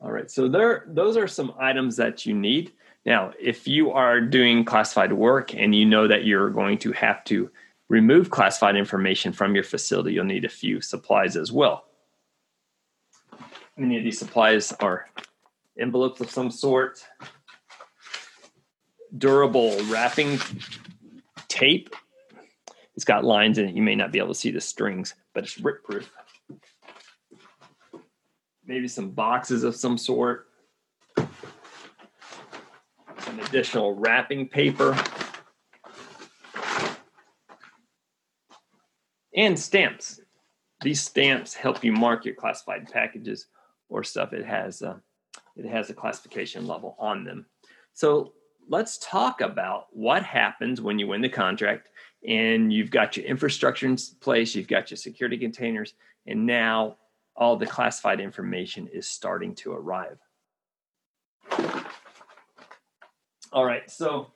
All 0.00 0.12
right, 0.12 0.30
so 0.30 0.48
there, 0.48 0.84
those 0.86 1.16
are 1.16 1.26
some 1.26 1.52
items 1.58 1.96
that 1.96 2.24
you 2.24 2.34
need. 2.34 2.72
Now, 3.04 3.32
if 3.40 3.66
you 3.66 3.90
are 3.90 4.20
doing 4.20 4.64
classified 4.64 5.12
work 5.12 5.54
and 5.54 5.74
you 5.74 5.84
know 5.84 6.06
that 6.06 6.24
you're 6.24 6.50
going 6.50 6.78
to 6.78 6.92
have 6.92 7.24
to 7.24 7.50
remove 7.88 8.30
classified 8.30 8.76
information 8.76 9.32
from 9.32 9.54
your 9.56 9.64
facility, 9.64 10.12
you'll 10.12 10.24
need 10.24 10.44
a 10.44 10.48
few 10.48 10.80
supplies 10.80 11.36
as 11.36 11.50
well. 11.50 11.86
Many 13.76 13.98
of 13.98 14.04
these 14.04 14.18
supplies 14.18 14.72
are 14.78 15.08
envelopes 15.78 16.20
of 16.20 16.30
some 16.30 16.50
sort, 16.50 17.04
durable 19.18 19.76
wrapping 19.86 20.38
tape. 21.48 21.94
It's 22.96 23.04
got 23.04 23.24
lines 23.24 23.58
in 23.58 23.68
it. 23.68 23.74
You 23.74 23.82
may 23.82 23.94
not 23.94 24.12
be 24.12 24.18
able 24.18 24.28
to 24.28 24.34
see 24.34 24.50
the 24.50 24.60
strings, 24.60 25.14
but 25.32 25.44
it's 25.44 25.58
rip 25.58 25.84
proof. 25.84 26.10
Maybe 28.64 28.88
some 28.88 29.10
boxes 29.10 29.64
of 29.64 29.76
some 29.76 29.98
sort, 29.98 30.46
some 31.16 31.28
additional 33.40 33.94
wrapping 33.94 34.48
paper. 34.48 34.96
and 39.34 39.58
stamps. 39.58 40.20
These 40.82 41.02
stamps 41.02 41.54
help 41.54 41.82
you 41.82 41.92
mark 41.92 42.24
your 42.24 42.34
classified 42.34 42.90
packages 42.90 43.46
or 43.88 44.04
stuff. 44.04 44.32
It 44.32 44.44
has 44.44 44.82
a, 44.82 45.00
it 45.56 45.66
has 45.66 45.90
a 45.90 45.94
classification 45.94 46.66
level 46.66 46.96
on 46.98 47.24
them. 47.24 47.46
So 47.92 48.32
let's 48.68 48.98
talk 48.98 49.40
about 49.40 49.86
what 49.90 50.22
happens 50.22 50.80
when 50.80 50.98
you 50.98 51.06
win 51.06 51.20
the 51.20 51.28
contract 51.28 51.90
and 52.26 52.72
you've 52.72 52.90
got 52.90 53.16
your 53.16 53.26
infrastructure 53.26 53.86
in 53.86 53.96
place, 54.20 54.54
you've 54.54 54.68
got 54.68 54.90
your 54.90 54.96
security 54.96 55.36
containers, 55.36 55.94
and 56.26 56.46
now 56.46 56.96
all 57.36 57.56
the 57.56 57.66
classified 57.66 58.20
information 58.20 58.88
is 58.92 59.08
starting 59.08 59.54
to 59.56 59.72
arrive. 59.72 60.18
All 63.52 63.64
right, 63.64 63.88
so 63.90 64.32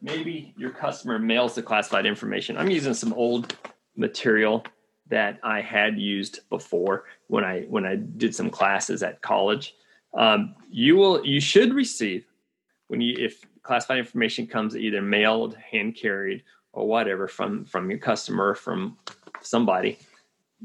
maybe 0.00 0.54
your 0.56 0.70
customer 0.70 1.18
mails 1.18 1.54
the 1.54 1.62
classified 1.62 2.06
information. 2.06 2.56
I'm 2.56 2.70
using 2.70 2.94
some 2.94 3.12
old 3.12 3.56
material 3.96 4.64
that 5.08 5.38
I 5.42 5.60
had 5.60 5.98
used 5.98 6.40
before 6.48 7.04
when 7.28 7.44
I 7.44 7.62
when 7.62 7.84
I 7.84 7.96
did 7.96 8.34
some 8.34 8.50
classes 8.50 9.02
at 9.02 9.20
college. 9.22 9.74
Um, 10.14 10.54
you 10.70 10.96
will 10.96 11.24
you 11.24 11.40
should 11.40 11.74
receive 11.74 12.24
when 12.88 13.00
you 13.00 13.14
if 13.18 13.44
classified 13.66 13.98
information 13.98 14.46
comes 14.46 14.76
either 14.76 15.02
mailed, 15.02 15.56
hand 15.56 15.96
carried, 15.96 16.42
or 16.72 16.86
whatever 16.86 17.26
from 17.28 17.64
from 17.64 17.90
your 17.90 17.98
customer 17.98 18.54
from 18.54 18.96
somebody 19.40 19.98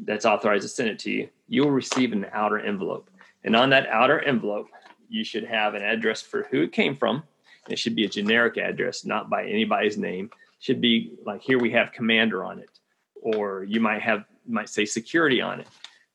that's 0.03 0.25
authorized 0.25 0.63
to 0.63 0.69
send 0.69 0.89
it 0.89 0.99
to 0.99 1.11
you. 1.11 1.29
You 1.47 1.63
will 1.63 1.71
receive 1.71 2.13
an 2.13 2.25
outer 2.31 2.59
envelope, 2.59 3.09
and 3.43 3.55
on 3.55 3.69
that 3.71 3.87
outer 3.87 4.19
envelope, 4.19 4.67
you 5.09 5.23
should 5.23 5.43
have 5.43 5.73
an 5.73 5.83
address 5.83 6.21
for 6.21 6.43
who 6.51 6.61
it 6.61 6.71
came 6.71 6.95
from 6.95 7.23
it 7.69 7.79
should 7.79 7.95
be 7.95 8.05
a 8.05 8.09
generic 8.09 8.57
address, 8.57 9.05
not 9.05 9.29
by 9.29 9.45
anybody's 9.45 9.97
name. 9.97 10.25
It 10.25 10.63
should 10.63 10.81
be 10.81 11.13
like 11.25 11.41
here 11.41 11.59
we 11.59 11.71
have 11.71 11.91
commander 11.91 12.43
on 12.43 12.59
it, 12.59 12.79
or 13.15 13.63
you 13.63 13.79
might 13.79 14.01
have 14.01 14.25
might 14.47 14.69
say 14.69 14.85
security 14.85 15.41
on 15.41 15.59
it, 15.59 15.67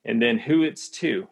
and 0.05 0.21
then 0.21 0.39
who 0.39 0.63
it's 0.63 0.89
to. 0.89 1.29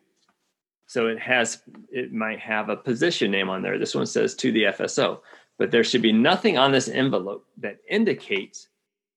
So 0.86 1.08
it 1.08 1.18
has 1.18 1.62
it 1.90 2.12
might 2.12 2.38
have 2.40 2.68
a 2.68 2.76
position 2.76 3.30
name 3.30 3.48
on 3.48 3.62
there. 3.62 3.78
This 3.78 3.94
one 3.94 4.06
says 4.06 4.34
to 4.36 4.52
the 4.52 4.64
FSO, 4.64 5.20
but 5.58 5.70
there 5.70 5.84
should 5.84 6.02
be 6.02 6.12
nothing 6.12 6.58
on 6.58 6.72
this 6.72 6.88
envelope 6.88 7.46
that 7.58 7.78
indicates 7.88 8.68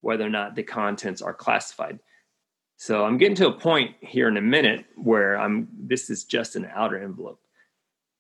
whether 0.01 0.25
or 0.25 0.29
not 0.29 0.56
the 0.56 0.63
contents 0.63 1.22
are 1.22 1.34
classified. 1.34 2.00
So 2.77 3.03
I'm 3.03 3.17
getting 3.17 3.36
to 3.38 3.48
a 3.48 3.60
point 3.60 3.96
here 4.01 4.27
in 4.27 4.38
a 4.38 4.41
minute 4.41 4.86
where 4.96 5.38
I'm 5.39 5.67
this 5.77 6.10
is 6.10 6.25
just 6.25 6.56
an 6.56 6.70
outer 6.74 7.01
envelope. 7.01 7.39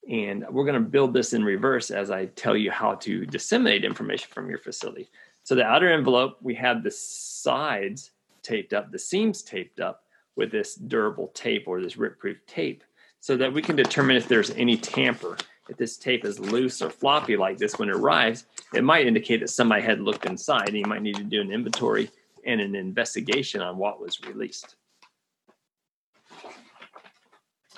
And 0.09 0.45
we're 0.49 0.65
going 0.65 0.81
to 0.81 0.89
build 0.89 1.13
this 1.13 1.33
in 1.33 1.43
reverse 1.43 1.91
as 1.91 2.09
I 2.09 2.27
tell 2.27 2.55
you 2.55 2.71
how 2.71 2.95
to 2.95 3.25
disseminate 3.25 3.85
information 3.85 4.29
from 4.33 4.49
your 4.49 4.59
facility. 4.59 5.09
So 5.43 5.53
the 5.53 5.65
outer 5.65 5.91
envelope, 5.91 6.37
we 6.41 6.55
have 6.55 6.81
the 6.81 6.91
sides 6.91 8.11
taped 8.41 8.73
up, 8.73 8.91
the 8.91 8.99
seams 8.99 9.43
taped 9.43 9.79
up 9.79 10.03
with 10.35 10.51
this 10.51 10.75
durable 10.75 11.27
tape 11.33 11.67
or 11.67 11.81
this 11.81 11.97
rip-proof 11.97 12.37
tape 12.47 12.83
so 13.19 13.35
that 13.37 13.51
we 13.51 13.61
can 13.61 13.75
determine 13.75 14.15
if 14.15 14.27
there's 14.27 14.51
any 14.51 14.77
tamper. 14.77 15.37
If 15.69 15.77
this 15.77 15.97
tape 15.97 16.25
is 16.25 16.39
loose 16.39 16.81
or 16.81 16.89
floppy 16.89 17.35
like 17.37 17.57
this 17.57 17.77
when 17.77 17.89
it 17.89 17.95
arrives, 17.95 18.45
it 18.73 18.83
might 18.83 19.07
indicate 19.07 19.41
that 19.41 19.49
somebody 19.49 19.81
had 19.81 19.99
looked 19.99 20.25
inside 20.25 20.69
and 20.69 20.77
you 20.77 20.85
might 20.85 21.01
need 21.01 21.15
to 21.15 21.23
do 21.23 21.41
an 21.41 21.51
inventory 21.51 22.09
and 22.45 22.61
an 22.61 22.75
investigation 22.75 23.61
on 23.61 23.77
what 23.77 23.99
was 23.99 24.19
released. 24.21 24.75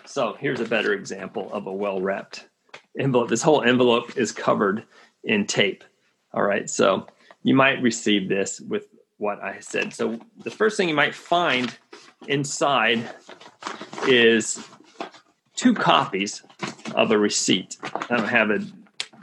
So 0.06 0.36
here's 0.40 0.60
a 0.60 0.66
better 0.66 0.94
example 0.94 1.52
of 1.54 1.68
a 1.68 1.74
well 1.74 2.02
wrapped 2.02 2.48
envelope. 3.00 3.30
This 3.30 3.42
whole 3.42 3.64
envelope 3.64 4.18
is 4.18 4.32
covered 4.32 4.84
in 5.24 5.46
tape. 5.46 5.84
All 6.34 6.44
right. 6.44 6.70
So 6.70 7.08
you 7.44 7.56
might 7.56 7.82
receive 7.82 8.30
this 8.30 8.60
with 8.60 8.88
what 9.18 9.42
I 9.44 9.60
said. 9.60 9.94
So 9.94 10.20
the 10.44 10.52
first 10.52 10.78
thing 10.78 10.90
you 10.90 10.96
might 10.96 11.14
find 11.14 11.76
inside 12.28 13.10
is 14.08 14.66
two 15.56 15.74
copies 15.74 16.42
of 16.96 17.12
a 17.12 17.18
receipt. 17.18 17.78
I 17.84 18.18
don't 18.18 18.28
have 18.28 18.50
a, 18.50 18.60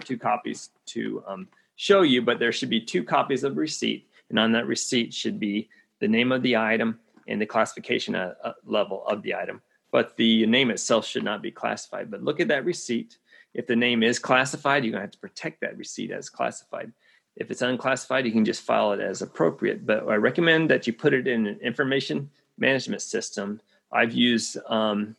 two 0.04 0.18
copies 0.18 0.70
to 0.87 1.23
um, 1.26 1.49
show 1.76 2.02
you, 2.02 2.23
but 2.23 2.38
there 2.38 2.52
should 2.52 2.70
be 2.70 2.80
two 2.80 3.04
copies 3.04 3.44
of 3.44 3.56
receipt. 3.56 4.08
And 4.30 4.38
on 4.38 4.52
that 4.52 4.66
receipt 4.66 5.14
should 5.14 5.38
be 5.38 5.68
the 6.00 6.08
name 6.08 6.32
of 6.32 6.42
the 6.42 6.56
item 6.56 6.99
and 7.28 7.40
the 7.40 7.46
classification 7.46 8.14
uh, 8.14 8.35
uh, 8.42 8.52
level 8.64 9.06
of 9.06 9.23
the 9.23 9.35
item. 9.35 9.62
But 9.90 10.16
the 10.16 10.46
name 10.46 10.70
itself 10.70 11.06
should 11.06 11.25
not 11.25 11.42
be 11.42 11.50
classified. 11.50 12.11
But 12.11 12.23
look 12.23 12.40
at 12.40 12.49
that 12.49 12.64
receipt. 12.64 13.18
If 13.54 13.66
the 13.66 13.76
name 13.76 14.02
is 14.02 14.18
classified, 14.18 14.85
you're 14.85 14.92
going 14.92 15.00
to 15.00 15.06
have 15.06 15.12
to 15.12 15.18
protect 15.18 15.61
that 15.61 15.78
receipt 15.78 16.11
as 16.11 16.28
classified. 16.28 16.92
If 17.37 17.50
it's 17.50 17.62
unclassified, 17.62 18.26
you 18.26 18.32
can 18.32 18.44
just 18.44 18.62
file 18.62 18.92
it 18.92 19.00
as 19.00 19.23
appropriate. 19.23 19.87
But 19.87 20.08
I 20.08 20.16
recommend 20.16 20.70
that 20.70 20.87
you 20.87 20.92
put 20.92 21.14
it 21.14 21.26
in 21.26 21.46
an 21.46 21.58
information 21.61 22.30
management 22.58 23.02
system. 23.02 23.61
I've 23.92 24.12
used 24.12 24.58
um, 24.66 25.16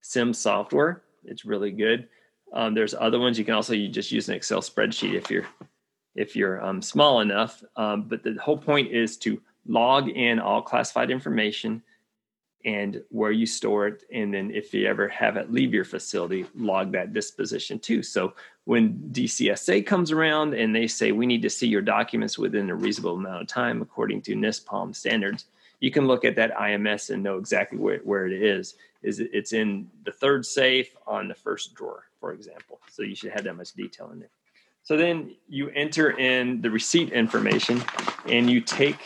SIM 0.00 0.34
software. 0.34 1.02
It's 1.24 1.44
really 1.44 1.70
good. 1.70 2.08
Um, 2.52 2.74
there's 2.74 2.94
other 2.94 3.18
ones 3.18 3.38
you 3.38 3.44
can 3.44 3.54
also 3.54 3.74
you 3.74 3.88
just 3.88 4.10
use 4.10 4.28
an 4.28 4.34
Excel 4.34 4.60
spreadsheet 4.60 5.14
if 5.14 5.30
you're 5.30 5.46
if 6.16 6.34
you're 6.34 6.64
um, 6.64 6.82
small 6.82 7.20
enough. 7.20 7.62
Um, 7.76 8.02
but 8.02 8.22
the 8.22 8.36
whole 8.42 8.58
point 8.58 8.92
is 8.92 9.16
to 9.18 9.40
log 9.66 10.08
in 10.08 10.40
all 10.40 10.62
classified 10.62 11.10
information 11.10 11.82
and 12.64 13.02
where 13.08 13.30
you 13.30 13.46
store 13.46 13.86
it. 13.86 14.02
And 14.12 14.34
then 14.34 14.50
if 14.50 14.74
you 14.74 14.86
ever 14.86 15.08
have 15.08 15.36
it 15.36 15.52
leave 15.52 15.72
your 15.72 15.84
facility, 15.84 16.46
log 16.54 16.92
that 16.92 17.14
disposition 17.14 17.78
too. 17.78 18.02
So 18.02 18.34
when 18.64 18.98
DCSA 19.12 19.86
comes 19.86 20.12
around 20.12 20.54
and 20.54 20.74
they 20.74 20.86
say 20.86 21.12
we 21.12 21.26
need 21.26 21.42
to 21.42 21.50
see 21.50 21.68
your 21.68 21.82
documents 21.82 22.38
within 22.38 22.68
a 22.68 22.74
reasonable 22.74 23.14
amount 23.14 23.42
of 23.42 23.48
time 23.48 23.80
according 23.80 24.22
to 24.22 24.34
NISPOM 24.34 24.94
standards, 24.94 25.46
you 25.80 25.90
can 25.90 26.06
look 26.06 26.24
at 26.24 26.36
that 26.36 26.54
IMS 26.54 27.10
and 27.10 27.22
know 27.22 27.38
exactly 27.38 27.78
where, 27.78 27.98
where 27.98 28.26
it 28.26 28.32
is. 28.32 28.74
Is 29.02 29.18
it, 29.18 29.30
it's 29.32 29.52
in 29.52 29.88
the 30.04 30.12
third 30.12 30.44
safe 30.44 30.94
on 31.06 31.28
the 31.28 31.34
first 31.34 31.74
drawer, 31.74 32.04
for 32.20 32.32
example. 32.32 32.80
So 32.90 33.02
you 33.02 33.14
should 33.14 33.32
have 33.32 33.44
that 33.44 33.56
much 33.56 33.72
detail 33.72 34.10
in 34.12 34.20
there. 34.20 34.30
So 34.82 34.96
then 34.96 35.34
you 35.48 35.70
enter 35.70 36.10
in 36.18 36.60
the 36.60 36.70
receipt 36.70 37.12
information 37.12 37.82
and 38.26 38.50
you 38.50 38.60
take 38.60 38.98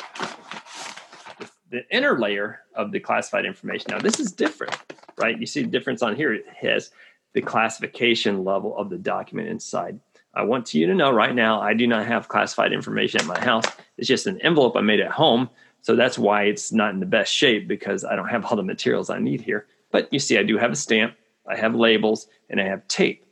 the 1.71 1.83
inner 1.91 2.19
layer 2.19 2.61
of 2.75 2.93
the 2.93 3.01
classified 3.01 3.45
information. 3.45 3.89
Now, 3.91 3.99
this 3.99 4.21
is 4.21 4.33
different, 4.33 4.77
right? 5.17 5.39
You 5.39 5.47
see 5.47 5.63
the 5.63 5.69
difference 5.69 6.03
on 6.03 6.15
here. 6.15 6.33
It 6.33 6.47
has 6.61 6.91
the 7.33 7.43
classification 7.43 8.45
level 8.45 8.77
of 8.77 8.91
the 8.91 8.99
document 8.99 9.49
inside. 9.49 9.99
I 10.35 10.43
want 10.43 10.75
you 10.75 10.87
to 10.87 10.95
know 10.95 11.11
right 11.11 11.35
now, 11.35 11.61
I 11.61 11.75
do 11.75 11.87
not 11.87 12.07
have 12.07 12.29
classified 12.29 12.73
information 12.73 13.21
at 13.21 13.27
my 13.27 13.39
house. 13.41 13.65
It's 13.99 14.09
just 14.09 14.27
an 14.27 14.41
envelope 14.41 14.77
I 14.77 14.81
made 14.81 15.01
at 15.01 15.11
home. 15.11 15.49
So 15.85 15.95
that's 15.95 16.19
why 16.19 16.45
it's 16.45 16.73
not 16.73 16.95
in 16.95 17.01
the 17.01 17.05
best 17.05 17.31
shape 17.31 17.69
because 17.69 18.07
I 18.07 18.17
don't 18.17 18.31
have 18.31 18.47
all 18.47 18.57
the 18.57 18.63
materials 18.63 19.11
I 19.11 19.19
need 19.19 19.43
here. 19.43 19.67
But 19.93 20.11
you 20.11 20.19
see, 20.19 20.39
I 20.39 20.43
do 20.43 20.57
have 20.57 20.73
a 20.73 20.77
stamp, 20.77 21.15
I 21.47 21.57
have 21.57 21.75
labels, 21.75 22.27
and 22.49 22.59
I 22.59 22.65
have 22.65 22.89
tape. 22.89 23.27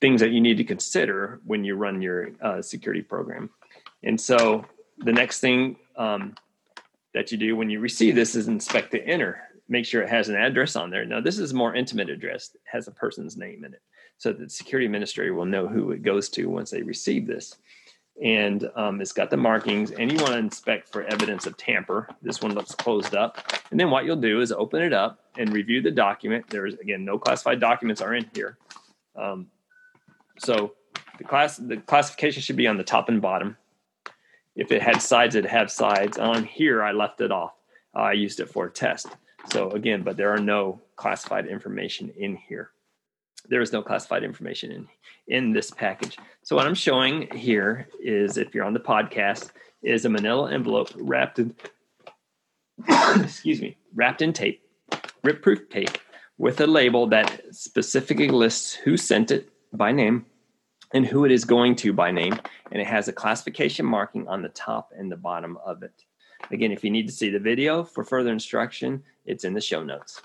Things 0.00 0.20
that 0.20 0.30
you 0.30 0.40
need 0.40 0.56
to 0.58 0.64
consider 0.64 1.40
when 1.44 1.64
you 1.64 1.74
run 1.74 2.00
your 2.00 2.30
uh, 2.40 2.62
security 2.62 3.02
program. 3.02 3.50
And 4.04 4.20
so 4.20 4.66
the 4.98 5.12
next 5.12 5.40
thing 5.40 5.74
um, 5.96 6.36
that 7.12 7.32
you 7.32 7.38
do 7.38 7.56
when 7.56 7.70
you 7.70 7.80
receive 7.80 8.14
this 8.14 8.36
is 8.36 8.46
inspect 8.46 8.92
the 8.92 9.04
inner. 9.04 9.40
Make 9.68 9.84
sure 9.84 10.02
it 10.02 10.08
has 10.08 10.28
an 10.28 10.36
address 10.36 10.76
on 10.76 10.90
there. 10.90 11.04
Now, 11.04 11.20
this 11.20 11.40
is 11.40 11.50
a 11.50 11.56
more 11.56 11.74
intimate 11.74 12.08
address, 12.08 12.50
it 12.54 12.60
has 12.70 12.86
a 12.86 12.92
person's 12.92 13.36
name 13.36 13.64
in 13.64 13.74
it. 13.74 13.82
So 14.18 14.30
that 14.30 14.38
the 14.38 14.48
security 14.48 14.86
administrator 14.86 15.34
will 15.34 15.44
know 15.44 15.66
who 15.66 15.90
it 15.90 16.04
goes 16.04 16.28
to 16.30 16.48
once 16.48 16.70
they 16.70 16.82
receive 16.82 17.26
this. 17.26 17.56
And 18.22 18.70
um, 18.76 19.00
it's 19.00 19.12
got 19.12 19.30
the 19.30 19.36
markings, 19.36 19.90
and 19.90 20.10
you 20.10 20.18
want 20.18 20.32
to 20.32 20.38
inspect 20.38 20.90
for 20.90 21.02
evidence 21.02 21.46
of 21.46 21.56
tamper. 21.58 22.08
This 22.22 22.40
one 22.40 22.54
looks 22.54 22.74
closed 22.74 23.14
up. 23.14 23.52
And 23.70 23.78
then 23.78 23.90
what 23.90 24.06
you'll 24.06 24.16
do 24.16 24.40
is 24.40 24.52
open 24.52 24.80
it 24.80 24.94
up 24.94 25.20
and 25.36 25.52
review 25.52 25.82
the 25.82 25.90
document. 25.90 26.46
There's, 26.48 26.74
again, 26.74 27.04
no 27.04 27.18
classified 27.18 27.60
documents 27.60 28.00
are 28.00 28.14
in 28.14 28.30
here. 28.34 28.56
Um, 29.14 29.48
so 30.38 30.72
the 31.18 31.24
class 31.24 31.58
the 31.58 31.76
classification 31.76 32.42
should 32.42 32.56
be 32.56 32.66
on 32.66 32.76
the 32.76 32.84
top 32.84 33.08
and 33.08 33.20
bottom 33.20 33.56
if 34.56 34.72
it 34.72 34.82
had 34.82 35.02
sides, 35.02 35.34
it'd 35.34 35.50
have 35.50 35.70
sides. 35.70 36.18
On 36.18 36.42
here, 36.42 36.82
I 36.82 36.92
left 36.92 37.20
it 37.20 37.30
off. 37.30 37.52
Uh, 37.94 38.00
I 38.00 38.12
used 38.12 38.40
it 38.40 38.48
for 38.48 38.66
a 38.66 38.70
test. 38.70 39.06
So 39.50 39.70
again, 39.70 40.02
but 40.02 40.16
there 40.16 40.32
are 40.32 40.40
no 40.40 40.80
classified 40.96 41.46
information 41.46 42.10
in 42.16 42.36
here. 42.36 42.70
There 43.48 43.60
is 43.60 43.72
no 43.72 43.82
classified 43.82 44.24
information 44.24 44.72
in 44.72 44.88
in 45.28 45.52
this 45.52 45.70
package. 45.70 46.16
So 46.42 46.56
what 46.56 46.66
I'm 46.66 46.74
showing 46.74 47.28
here 47.36 47.88
is, 48.00 48.36
if 48.36 48.54
you're 48.54 48.64
on 48.64 48.74
the 48.74 48.80
podcast, 48.80 49.50
is 49.82 50.04
a 50.04 50.08
Manila 50.08 50.52
envelope 50.52 50.90
wrapped 50.96 51.38
in, 51.38 51.54
excuse 52.88 53.60
me, 53.60 53.76
wrapped 53.94 54.22
in 54.22 54.32
tape, 54.32 54.62
rip-proof 55.22 55.68
tape, 55.68 55.98
with 56.38 56.60
a 56.60 56.66
label 56.66 57.06
that 57.08 57.42
specifically 57.50 58.28
lists 58.28 58.74
who 58.74 58.96
sent 58.96 59.30
it 59.30 59.48
by 59.72 59.90
name 59.92 60.26
and 60.92 61.06
who 61.06 61.24
it 61.24 61.32
is 61.32 61.44
going 61.44 61.74
to 61.74 61.92
by 61.92 62.10
name, 62.10 62.38
and 62.70 62.80
it 62.80 62.86
has 62.86 63.08
a 63.08 63.12
classification 63.12 63.84
marking 63.84 64.28
on 64.28 64.42
the 64.42 64.48
top 64.50 64.90
and 64.96 65.10
the 65.10 65.16
bottom 65.16 65.58
of 65.64 65.82
it. 65.82 66.04
Again, 66.50 66.70
if 66.70 66.84
you 66.84 66.90
need 66.90 67.06
to 67.06 67.12
see 67.12 67.30
the 67.30 67.40
video 67.40 67.82
for 67.82 68.04
further 68.04 68.30
instruction, 68.30 69.02
it's 69.24 69.44
in 69.44 69.54
the 69.54 69.60
show 69.60 69.82
notes. 69.82 70.22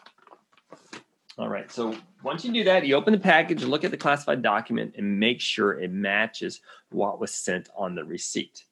All 1.38 1.48
right, 1.48 1.72
so 1.72 1.96
once 2.24 2.44
you 2.44 2.52
do 2.52 2.64
that, 2.66 2.86
you 2.86 2.96
open 2.96 3.14
the 3.14 3.20
package, 3.20 3.64
look 3.64 3.84
at 3.84 3.92
the 3.92 3.98
classified 3.98 4.42
document, 4.42 4.96
and 4.98 5.20
make 5.20 5.40
sure 5.40 5.80
it 5.80 5.92
matches 5.92 6.62
what 6.90 7.20
was 7.20 7.34
sent 7.34 7.70
on 7.76 7.96
the 7.96 8.04
receipt. 8.04 8.66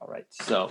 All 0.00 0.08
right, 0.08 0.26
so 0.30 0.70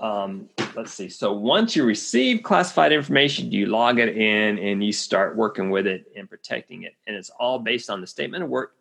um, 0.00 0.48
let's 0.74 0.92
see. 0.92 1.08
So 1.08 1.32
once 1.32 1.76
you 1.76 1.84
receive 1.84 2.42
classified 2.42 2.92
information, 2.92 3.52
you 3.52 3.66
log 3.66 3.98
it 3.98 4.16
in 4.16 4.58
and 4.58 4.84
you 4.84 4.92
start 4.92 5.36
working 5.36 5.70
with 5.70 5.86
it 5.86 6.06
and 6.16 6.28
protecting 6.28 6.82
it. 6.82 6.94
And 7.06 7.16
it's 7.16 7.30
all 7.30 7.58
based 7.58 7.88
on 7.88 8.00
the 8.00 8.06
statement 8.06 8.44
of 8.44 8.50
work 8.50 8.74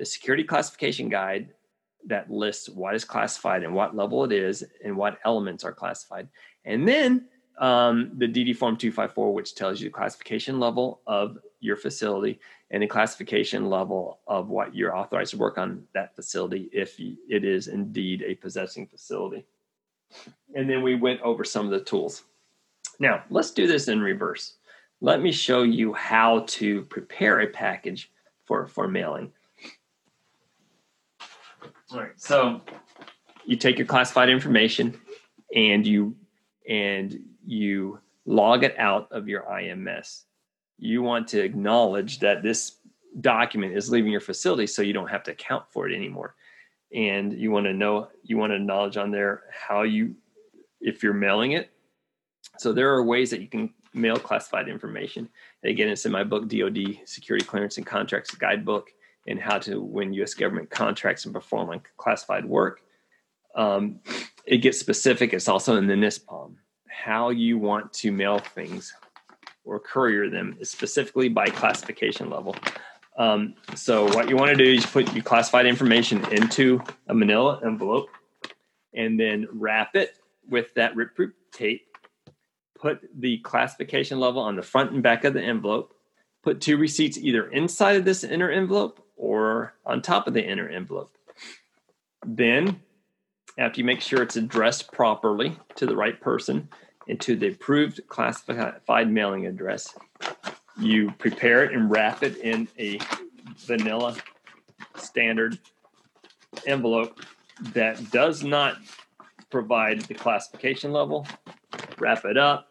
the 0.00 0.06
security 0.06 0.42
classification 0.42 1.10
guide 1.10 1.50
that 2.06 2.30
lists 2.30 2.70
what 2.70 2.94
is 2.94 3.04
classified 3.04 3.62
and 3.62 3.74
what 3.74 3.94
level 3.94 4.24
it 4.24 4.32
is 4.32 4.64
and 4.82 4.96
what 4.96 5.18
elements 5.26 5.62
are 5.62 5.74
classified. 5.74 6.26
And 6.64 6.88
then 6.88 7.28
um, 7.58 8.12
the 8.16 8.26
DD 8.26 8.56
Form 8.56 8.76
254, 8.76 9.32
which 9.32 9.54
tells 9.54 9.80
you 9.80 9.88
the 9.88 9.92
classification 9.92 10.58
level 10.58 11.00
of 11.06 11.38
your 11.60 11.76
facility 11.76 12.40
and 12.70 12.82
the 12.82 12.86
classification 12.86 13.68
level 13.68 14.20
of 14.26 14.48
what 14.48 14.74
you're 14.74 14.96
authorized 14.96 15.32
to 15.32 15.36
work 15.36 15.58
on 15.58 15.82
that 15.92 16.14
facility 16.14 16.70
if 16.72 16.98
it 16.98 17.44
is 17.44 17.68
indeed 17.68 18.22
a 18.26 18.34
possessing 18.36 18.86
facility. 18.86 19.44
And 20.54 20.68
then 20.68 20.82
we 20.82 20.94
went 20.94 21.20
over 21.20 21.44
some 21.44 21.66
of 21.66 21.70
the 21.70 21.80
tools. 21.80 22.24
Now, 22.98 23.24
let's 23.30 23.50
do 23.50 23.66
this 23.66 23.88
in 23.88 24.00
reverse. 24.00 24.54
Let 25.00 25.20
me 25.20 25.32
show 25.32 25.62
you 25.62 25.92
how 25.94 26.44
to 26.48 26.82
prepare 26.82 27.40
a 27.40 27.46
package 27.46 28.10
for, 28.44 28.66
for 28.66 28.86
mailing. 28.88 29.32
All 31.92 32.00
right. 32.00 32.12
So 32.16 32.60
you 33.44 33.56
take 33.56 33.78
your 33.78 33.86
classified 33.86 34.28
information 34.28 35.00
and 35.54 35.86
you 35.86 36.14
and 36.68 37.18
you 37.44 38.00
log 38.26 38.64
it 38.64 38.78
out 38.78 39.08
of 39.10 39.28
your 39.28 39.42
IMS. 39.42 40.24
You 40.78 41.02
want 41.02 41.28
to 41.28 41.42
acknowledge 41.42 42.20
that 42.20 42.42
this 42.42 42.76
document 43.20 43.76
is 43.76 43.90
leaving 43.90 44.12
your 44.12 44.20
facility 44.20 44.66
so 44.66 44.82
you 44.82 44.92
don't 44.92 45.08
have 45.08 45.22
to 45.24 45.32
account 45.32 45.64
for 45.70 45.88
it 45.88 45.94
anymore. 45.94 46.34
And 46.94 47.32
you 47.32 47.50
want 47.50 47.66
to 47.66 47.72
know 47.72 48.08
you 48.22 48.36
want 48.36 48.50
to 48.50 48.56
acknowledge 48.56 48.96
on 48.96 49.10
there 49.10 49.44
how 49.52 49.82
you 49.82 50.14
if 50.80 51.02
you're 51.02 51.12
mailing 51.12 51.52
it. 51.52 51.70
So 52.58 52.72
there 52.72 52.92
are 52.94 53.02
ways 53.02 53.30
that 53.30 53.40
you 53.40 53.48
can 53.48 53.72
mail 53.92 54.16
classified 54.16 54.68
information. 54.68 55.28
again, 55.64 55.88
it's 55.88 56.06
in 56.06 56.12
my 56.12 56.24
book, 56.24 56.48
DoD 56.48 57.00
Security 57.04 57.44
Clearance 57.44 57.76
and 57.76 57.86
Contracts 57.86 58.34
Guidebook 58.34 58.90
and 59.26 59.40
how 59.40 59.58
to 59.58 59.80
win 59.80 60.12
U.S. 60.14 60.34
government 60.34 60.70
contracts 60.70 61.24
and 61.24 61.34
perform 61.34 61.70
on 61.70 61.82
classified 61.96 62.44
work. 62.44 62.82
Um, 63.54 64.00
it 64.46 64.58
gets 64.58 64.78
specific. 64.78 65.32
It's 65.32 65.48
also 65.48 65.76
in 65.76 65.86
the 65.86 65.94
NISPOM. 65.94 66.54
How 66.90 67.30
you 67.30 67.58
want 67.58 67.92
to 67.94 68.12
mail 68.12 68.38
things 68.38 68.92
or 69.64 69.78
courier 69.78 70.28
them 70.28 70.56
is 70.60 70.70
specifically 70.70 71.28
by 71.28 71.46
classification 71.46 72.28
level. 72.28 72.56
Um, 73.16 73.54
so 73.74 74.04
what 74.14 74.28
you 74.28 74.36
want 74.36 74.56
to 74.56 74.64
do 74.64 74.72
is 74.72 74.86
put 74.86 75.12
your 75.12 75.22
classified 75.22 75.66
information 75.66 76.24
into 76.32 76.82
a 77.08 77.14
manila 77.14 77.60
envelope 77.64 78.08
and 78.94 79.18
then 79.18 79.46
wrap 79.52 79.94
it 79.94 80.16
with 80.48 80.72
that 80.74 80.96
rip 80.96 81.14
proof 81.14 81.32
tape. 81.52 81.86
Put 82.78 83.00
the 83.14 83.38
classification 83.38 84.18
level 84.18 84.40
on 84.40 84.56
the 84.56 84.62
front 84.62 84.92
and 84.92 85.02
back 85.02 85.24
of 85.24 85.34
the 85.34 85.42
envelope. 85.42 85.94
Put 86.42 86.60
two 86.60 86.78
receipts 86.78 87.18
either 87.18 87.50
inside 87.50 87.96
of 87.96 88.04
this 88.04 88.24
inner 88.24 88.50
envelope 88.50 89.04
or 89.16 89.74
on 89.84 90.00
top 90.00 90.26
of 90.26 90.32
the 90.32 90.42
inner 90.42 90.68
envelope. 90.68 91.14
Then, 92.24 92.80
after 93.60 93.78
you 93.78 93.84
make 93.84 94.00
sure 94.00 94.22
it's 94.22 94.36
addressed 94.36 94.90
properly 94.90 95.56
to 95.76 95.84
the 95.84 95.94
right 95.94 96.18
person 96.18 96.66
and 97.06 97.20
to 97.20 97.36
the 97.36 97.48
approved 97.48 98.00
classified 98.08 99.10
mailing 99.12 99.46
address, 99.46 99.94
you 100.78 101.12
prepare 101.18 101.62
it 101.64 101.72
and 101.72 101.90
wrap 101.90 102.22
it 102.22 102.38
in 102.38 102.66
a 102.78 102.98
vanilla 103.58 104.16
standard 104.96 105.58
envelope 106.66 107.20
that 107.74 108.10
does 108.10 108.42
not 108.42 108.78
provide 109.50 110.00
the 110.02 110.14
classification 110.14 110.90
level. 110.90 111.26
Wrap 111.98 112.24
it 112.24 112.38
up. 112.38 112.68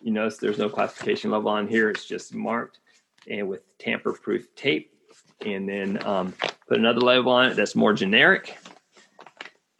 You 0.00 0.12
notice 0.12 0.38
there's 0.38 0.58
no 0.58 0.68
classification 0.68 1.32
level 1.32 1.50
on 1.50 1.66
here, 1.66 1.90
it's 1.90 2.04
just 2.04 2.34
marked 2.34 2.78
and 3.28 3.48
with 3.48 3.62
tamper 3.78 4.12
proof 4.12 4.54
tape 4.54 4.92
and 5.44 5.68
then 5.68 6.04
um, 6.06 6.34
put 6.68 6.78
another 6.78 7.00
label 7.00 7.32
on 7.32 7.50
it 7.50 7.54
that's 7.56 7.74
more 7.74 7.92
generic. 7.92 8.56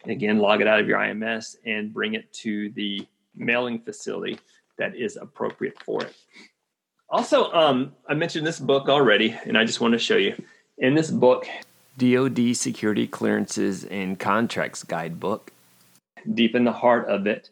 Again, 0.05 0.39
log 0.39 0.61
it 0.61 0.67
out 0.67 0.79
of 0.79 0.87
your 0.87 0.99
IMS 0.99 1.55
and 1.65 1.93
bring 1.93 2.13
it 2.13 2.31
to 2.33 2.69
the 2.71 3.07
mailing 3.35 3.79
facility 3.79 4.39
that 4.77 4.95
is 4.95 5.17
appropriate 5.17 5.81
for 5.83 6.03
it. 6.03 6.13
Also, 7.09 7.51
um, 7.53 7.93
I 8.07 8.13
mentioned 8.13 8.45
this 8.45 8.59
book 8.59 8.89
already, 8.89 9.37
and 9.45 9.57
I 9.57 9.65
just 9.65 9.79
want 9.79 9.93
to 9.93 9.99
show 9.99 10.17
you. 10.17 10.35
In 10.79 10.95
this 10.95 11.11
book, 11.11 11.47
DoD 11.97 12.55
Security 12.55 13.05
Clearances 13.05 13.85
and 13.85 14.19
Contracts 14.19 14.83
Guidebook, 14.83 15.51
deep 16.33 16.55
in 16.55 16.63
the 16.63 16.71
heart 16.71 17.07
of 17.07 17.27
it, 17.27 17.49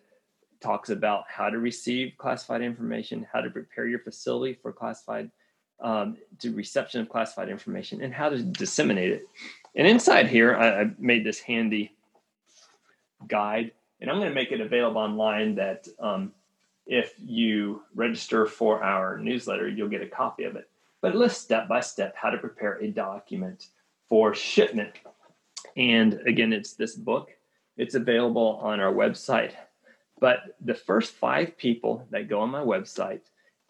talks 0.61 0.89
about 0.89 1.25
how 1.27 1.49
to 1.49 1.59
receive 1.59 2.13
classified 2.17 2.61
information, 2.61 3.27
how 3.31 3.41
to 3.41 3.49
prepare 3.49 3.87
your 3.87 3.99
facility 3.99 4.57
for 4.61 4.71
classified 4.71 5.29
um, 5.79 6.17
to 6.39 6.53
reception 6.53 7.01
of 7.01 7.09
classified 7.09 7.49
information, 7.49 8.01
and 8.01 8.13
how 8.13 8.29
to 8.29 8.41
disseminate 8.41 9.11
it. 9.11 9.27
And 9.75 9.87
inside 9.87 10.27
here, 10.27 10.55
I, 10.55 10.81
I 10.81 10.91
made 10.97 11.23
this 11.23 11.39
handy 11.39 11.91
guide, 13.27 13.71
and 13.99 14.09
I'm 14.09 14.17
going 14.17 14.29
to 14.29 14.35
make 14.35 14.51
it 14.51 14.61
available 14.61 15.01
online. 15.01 15.55
That 15.55 15.87
um, 15.99 16.33
if 16.85 17.13
you 17.23 17.83
register 17.95 18.45
for 18.45 18.83
our 18.83 19.17
newsletter, 19.17 19.67
you'll 19.67 19.89
get 19.89 20.01
a 20.01 20.07
copy 20.07 20.43
of 20.43 20.55
it. 20.55 20.69
But 21.01 21.13
it 21.13 21.17
lists 21.17 21.43
step 21.43 21.67
by 21.67 21.79
step 21.79 22.15
how 22.15 22.29
to 22.29 22.37
prepare 22.37 22.75
a 22.75 22.87
document 22.87 23.67
for 24.07 24.35
shipment. 24.35 24.93
And 25.75 26.19
again, 26.27 26.53
it's 26.53 26.73
this 26.73 26.95
book. 26.95 27.29
It's 27.77 27.95
available 27.95 28.59
on 28.61 28.79
our 28.79 28.93
website. 28.93 29.53
But 30.19 30.55
the 30.63 30.75
first 30.75 31.13
five 31.13 31.57
people 31.57 32.05
that 32.11 32.29
go 32.29 32.41
on 32.41 32.51
my 32.51 32.61
website 32.61 33.21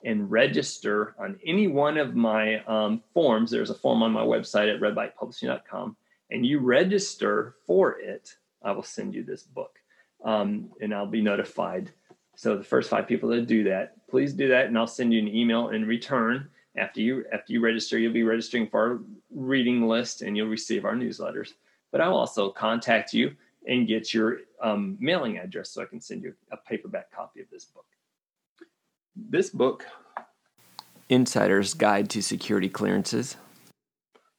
and 0.04 0.30
register 0.30 1.16
on 1.18 1.40
any 1.46 1.68
one 1.68 1.98
of 1.98 2.16
my 2.16 2.64
um, 2.66 3.02
forms, 3.14 3.52
there's 3.52 3.70
a 3.70 3.76
form 3.76 4.04
on 4.04 4.12
my 4.12 4.24
website 4.24 4.74
at 4.74 4.82
redbikepublishing.com, 4.82 5.96
and 6.30 6.46
you 6.46 6.60
register 6.60 7.56
for 7.66 8.00
it, 8.00 8.36
I 8.64 8.72
will 8.72 8.84
send 8.84 9.14
you 9.14 9.24
this 9.24 9.44
book 9.44 9.80
um, 10.24 10.70
and 10.82 10.94
I'll 10.94 11.08
be 11.08 11.22
notified. 11.22 11.92
So 12.36 12.58
the 12.58 12.64
first 12.64 12.90
five 12.90 13.08
people 13.08 13.30
that 13.30 13.48
do 13.48 13.64
that, 13.66 14.08
please 14.08 14.34
do 14.34 14.48
that, 14.50 14.66
and 14.66 14.78
I'll 14.78 14.88
send 14.88 15.14
you 15.14 15.20
an 15.20 15.28
email 15.28 15.70
in 15.70 15.86
return 15.86 16.50
after 16.78 17.02
you 17.02 17.26
after 17.32 17.54
you 17.54 17.62
register. 17.62 18.00
You'll 18.00 18.14
be 18.14 18.24
registering 18.24 18.68
for 18.68 18.80
our 18.80 19.00
reading 19.34 19.88
list, 19.88 20.22
and 20.22 20.36
you'll 20.36 20.48
receive 20.48 20.86
our 20.86 20.96
newsletters. 20.96 21.50
But 21.92 22.02
I'll 22.02 22.16
also 22.16 22.50
contact 22.50 23.14
you 23.14 23.36
and 23.68 23.88
get 23.88 24.14
your 24.14 24.40
um, 24.62 24.98
mailing 25.00 25.38
address 25.38 25.70
so 25.70 25.82
I 25.82 25.86
can 25.86 26.02
send 26.02 26.24
you 26.24 26.34
a 26.52 26.58
paperback 26.58 27.12
copy 27.12 27.42
of 27.42 27.50
this 27.52 27.66
book. 27.66 27.86
This 29.16 29.50
book, 29.50 29.86
Insider's 31.10 31.74
Guide 31.74 32.10
to 32.12 32.22
Security 32.24 32.70
Clearances, 32.70 33.36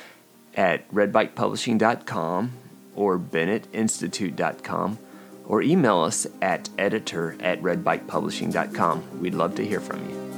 at 0.55 0.89
redbikepublishing.com 0.93 2.53
or 2.95 3.19
bennettinstitute.com 3.19 4.99
or 5.47 5.63
email 5.63 5.99
us 6.01 6.27
at 6.41 6.69
editor 6.79 7.37
at 7.41 7.61
redbikepublishing.com. 7.61 9.21
We'd 9.21 9.35
love 9.35 9.57
to 9.57 9.67
hear 9.67 9.81
from 9.81 10.09
you. 10.09 10.34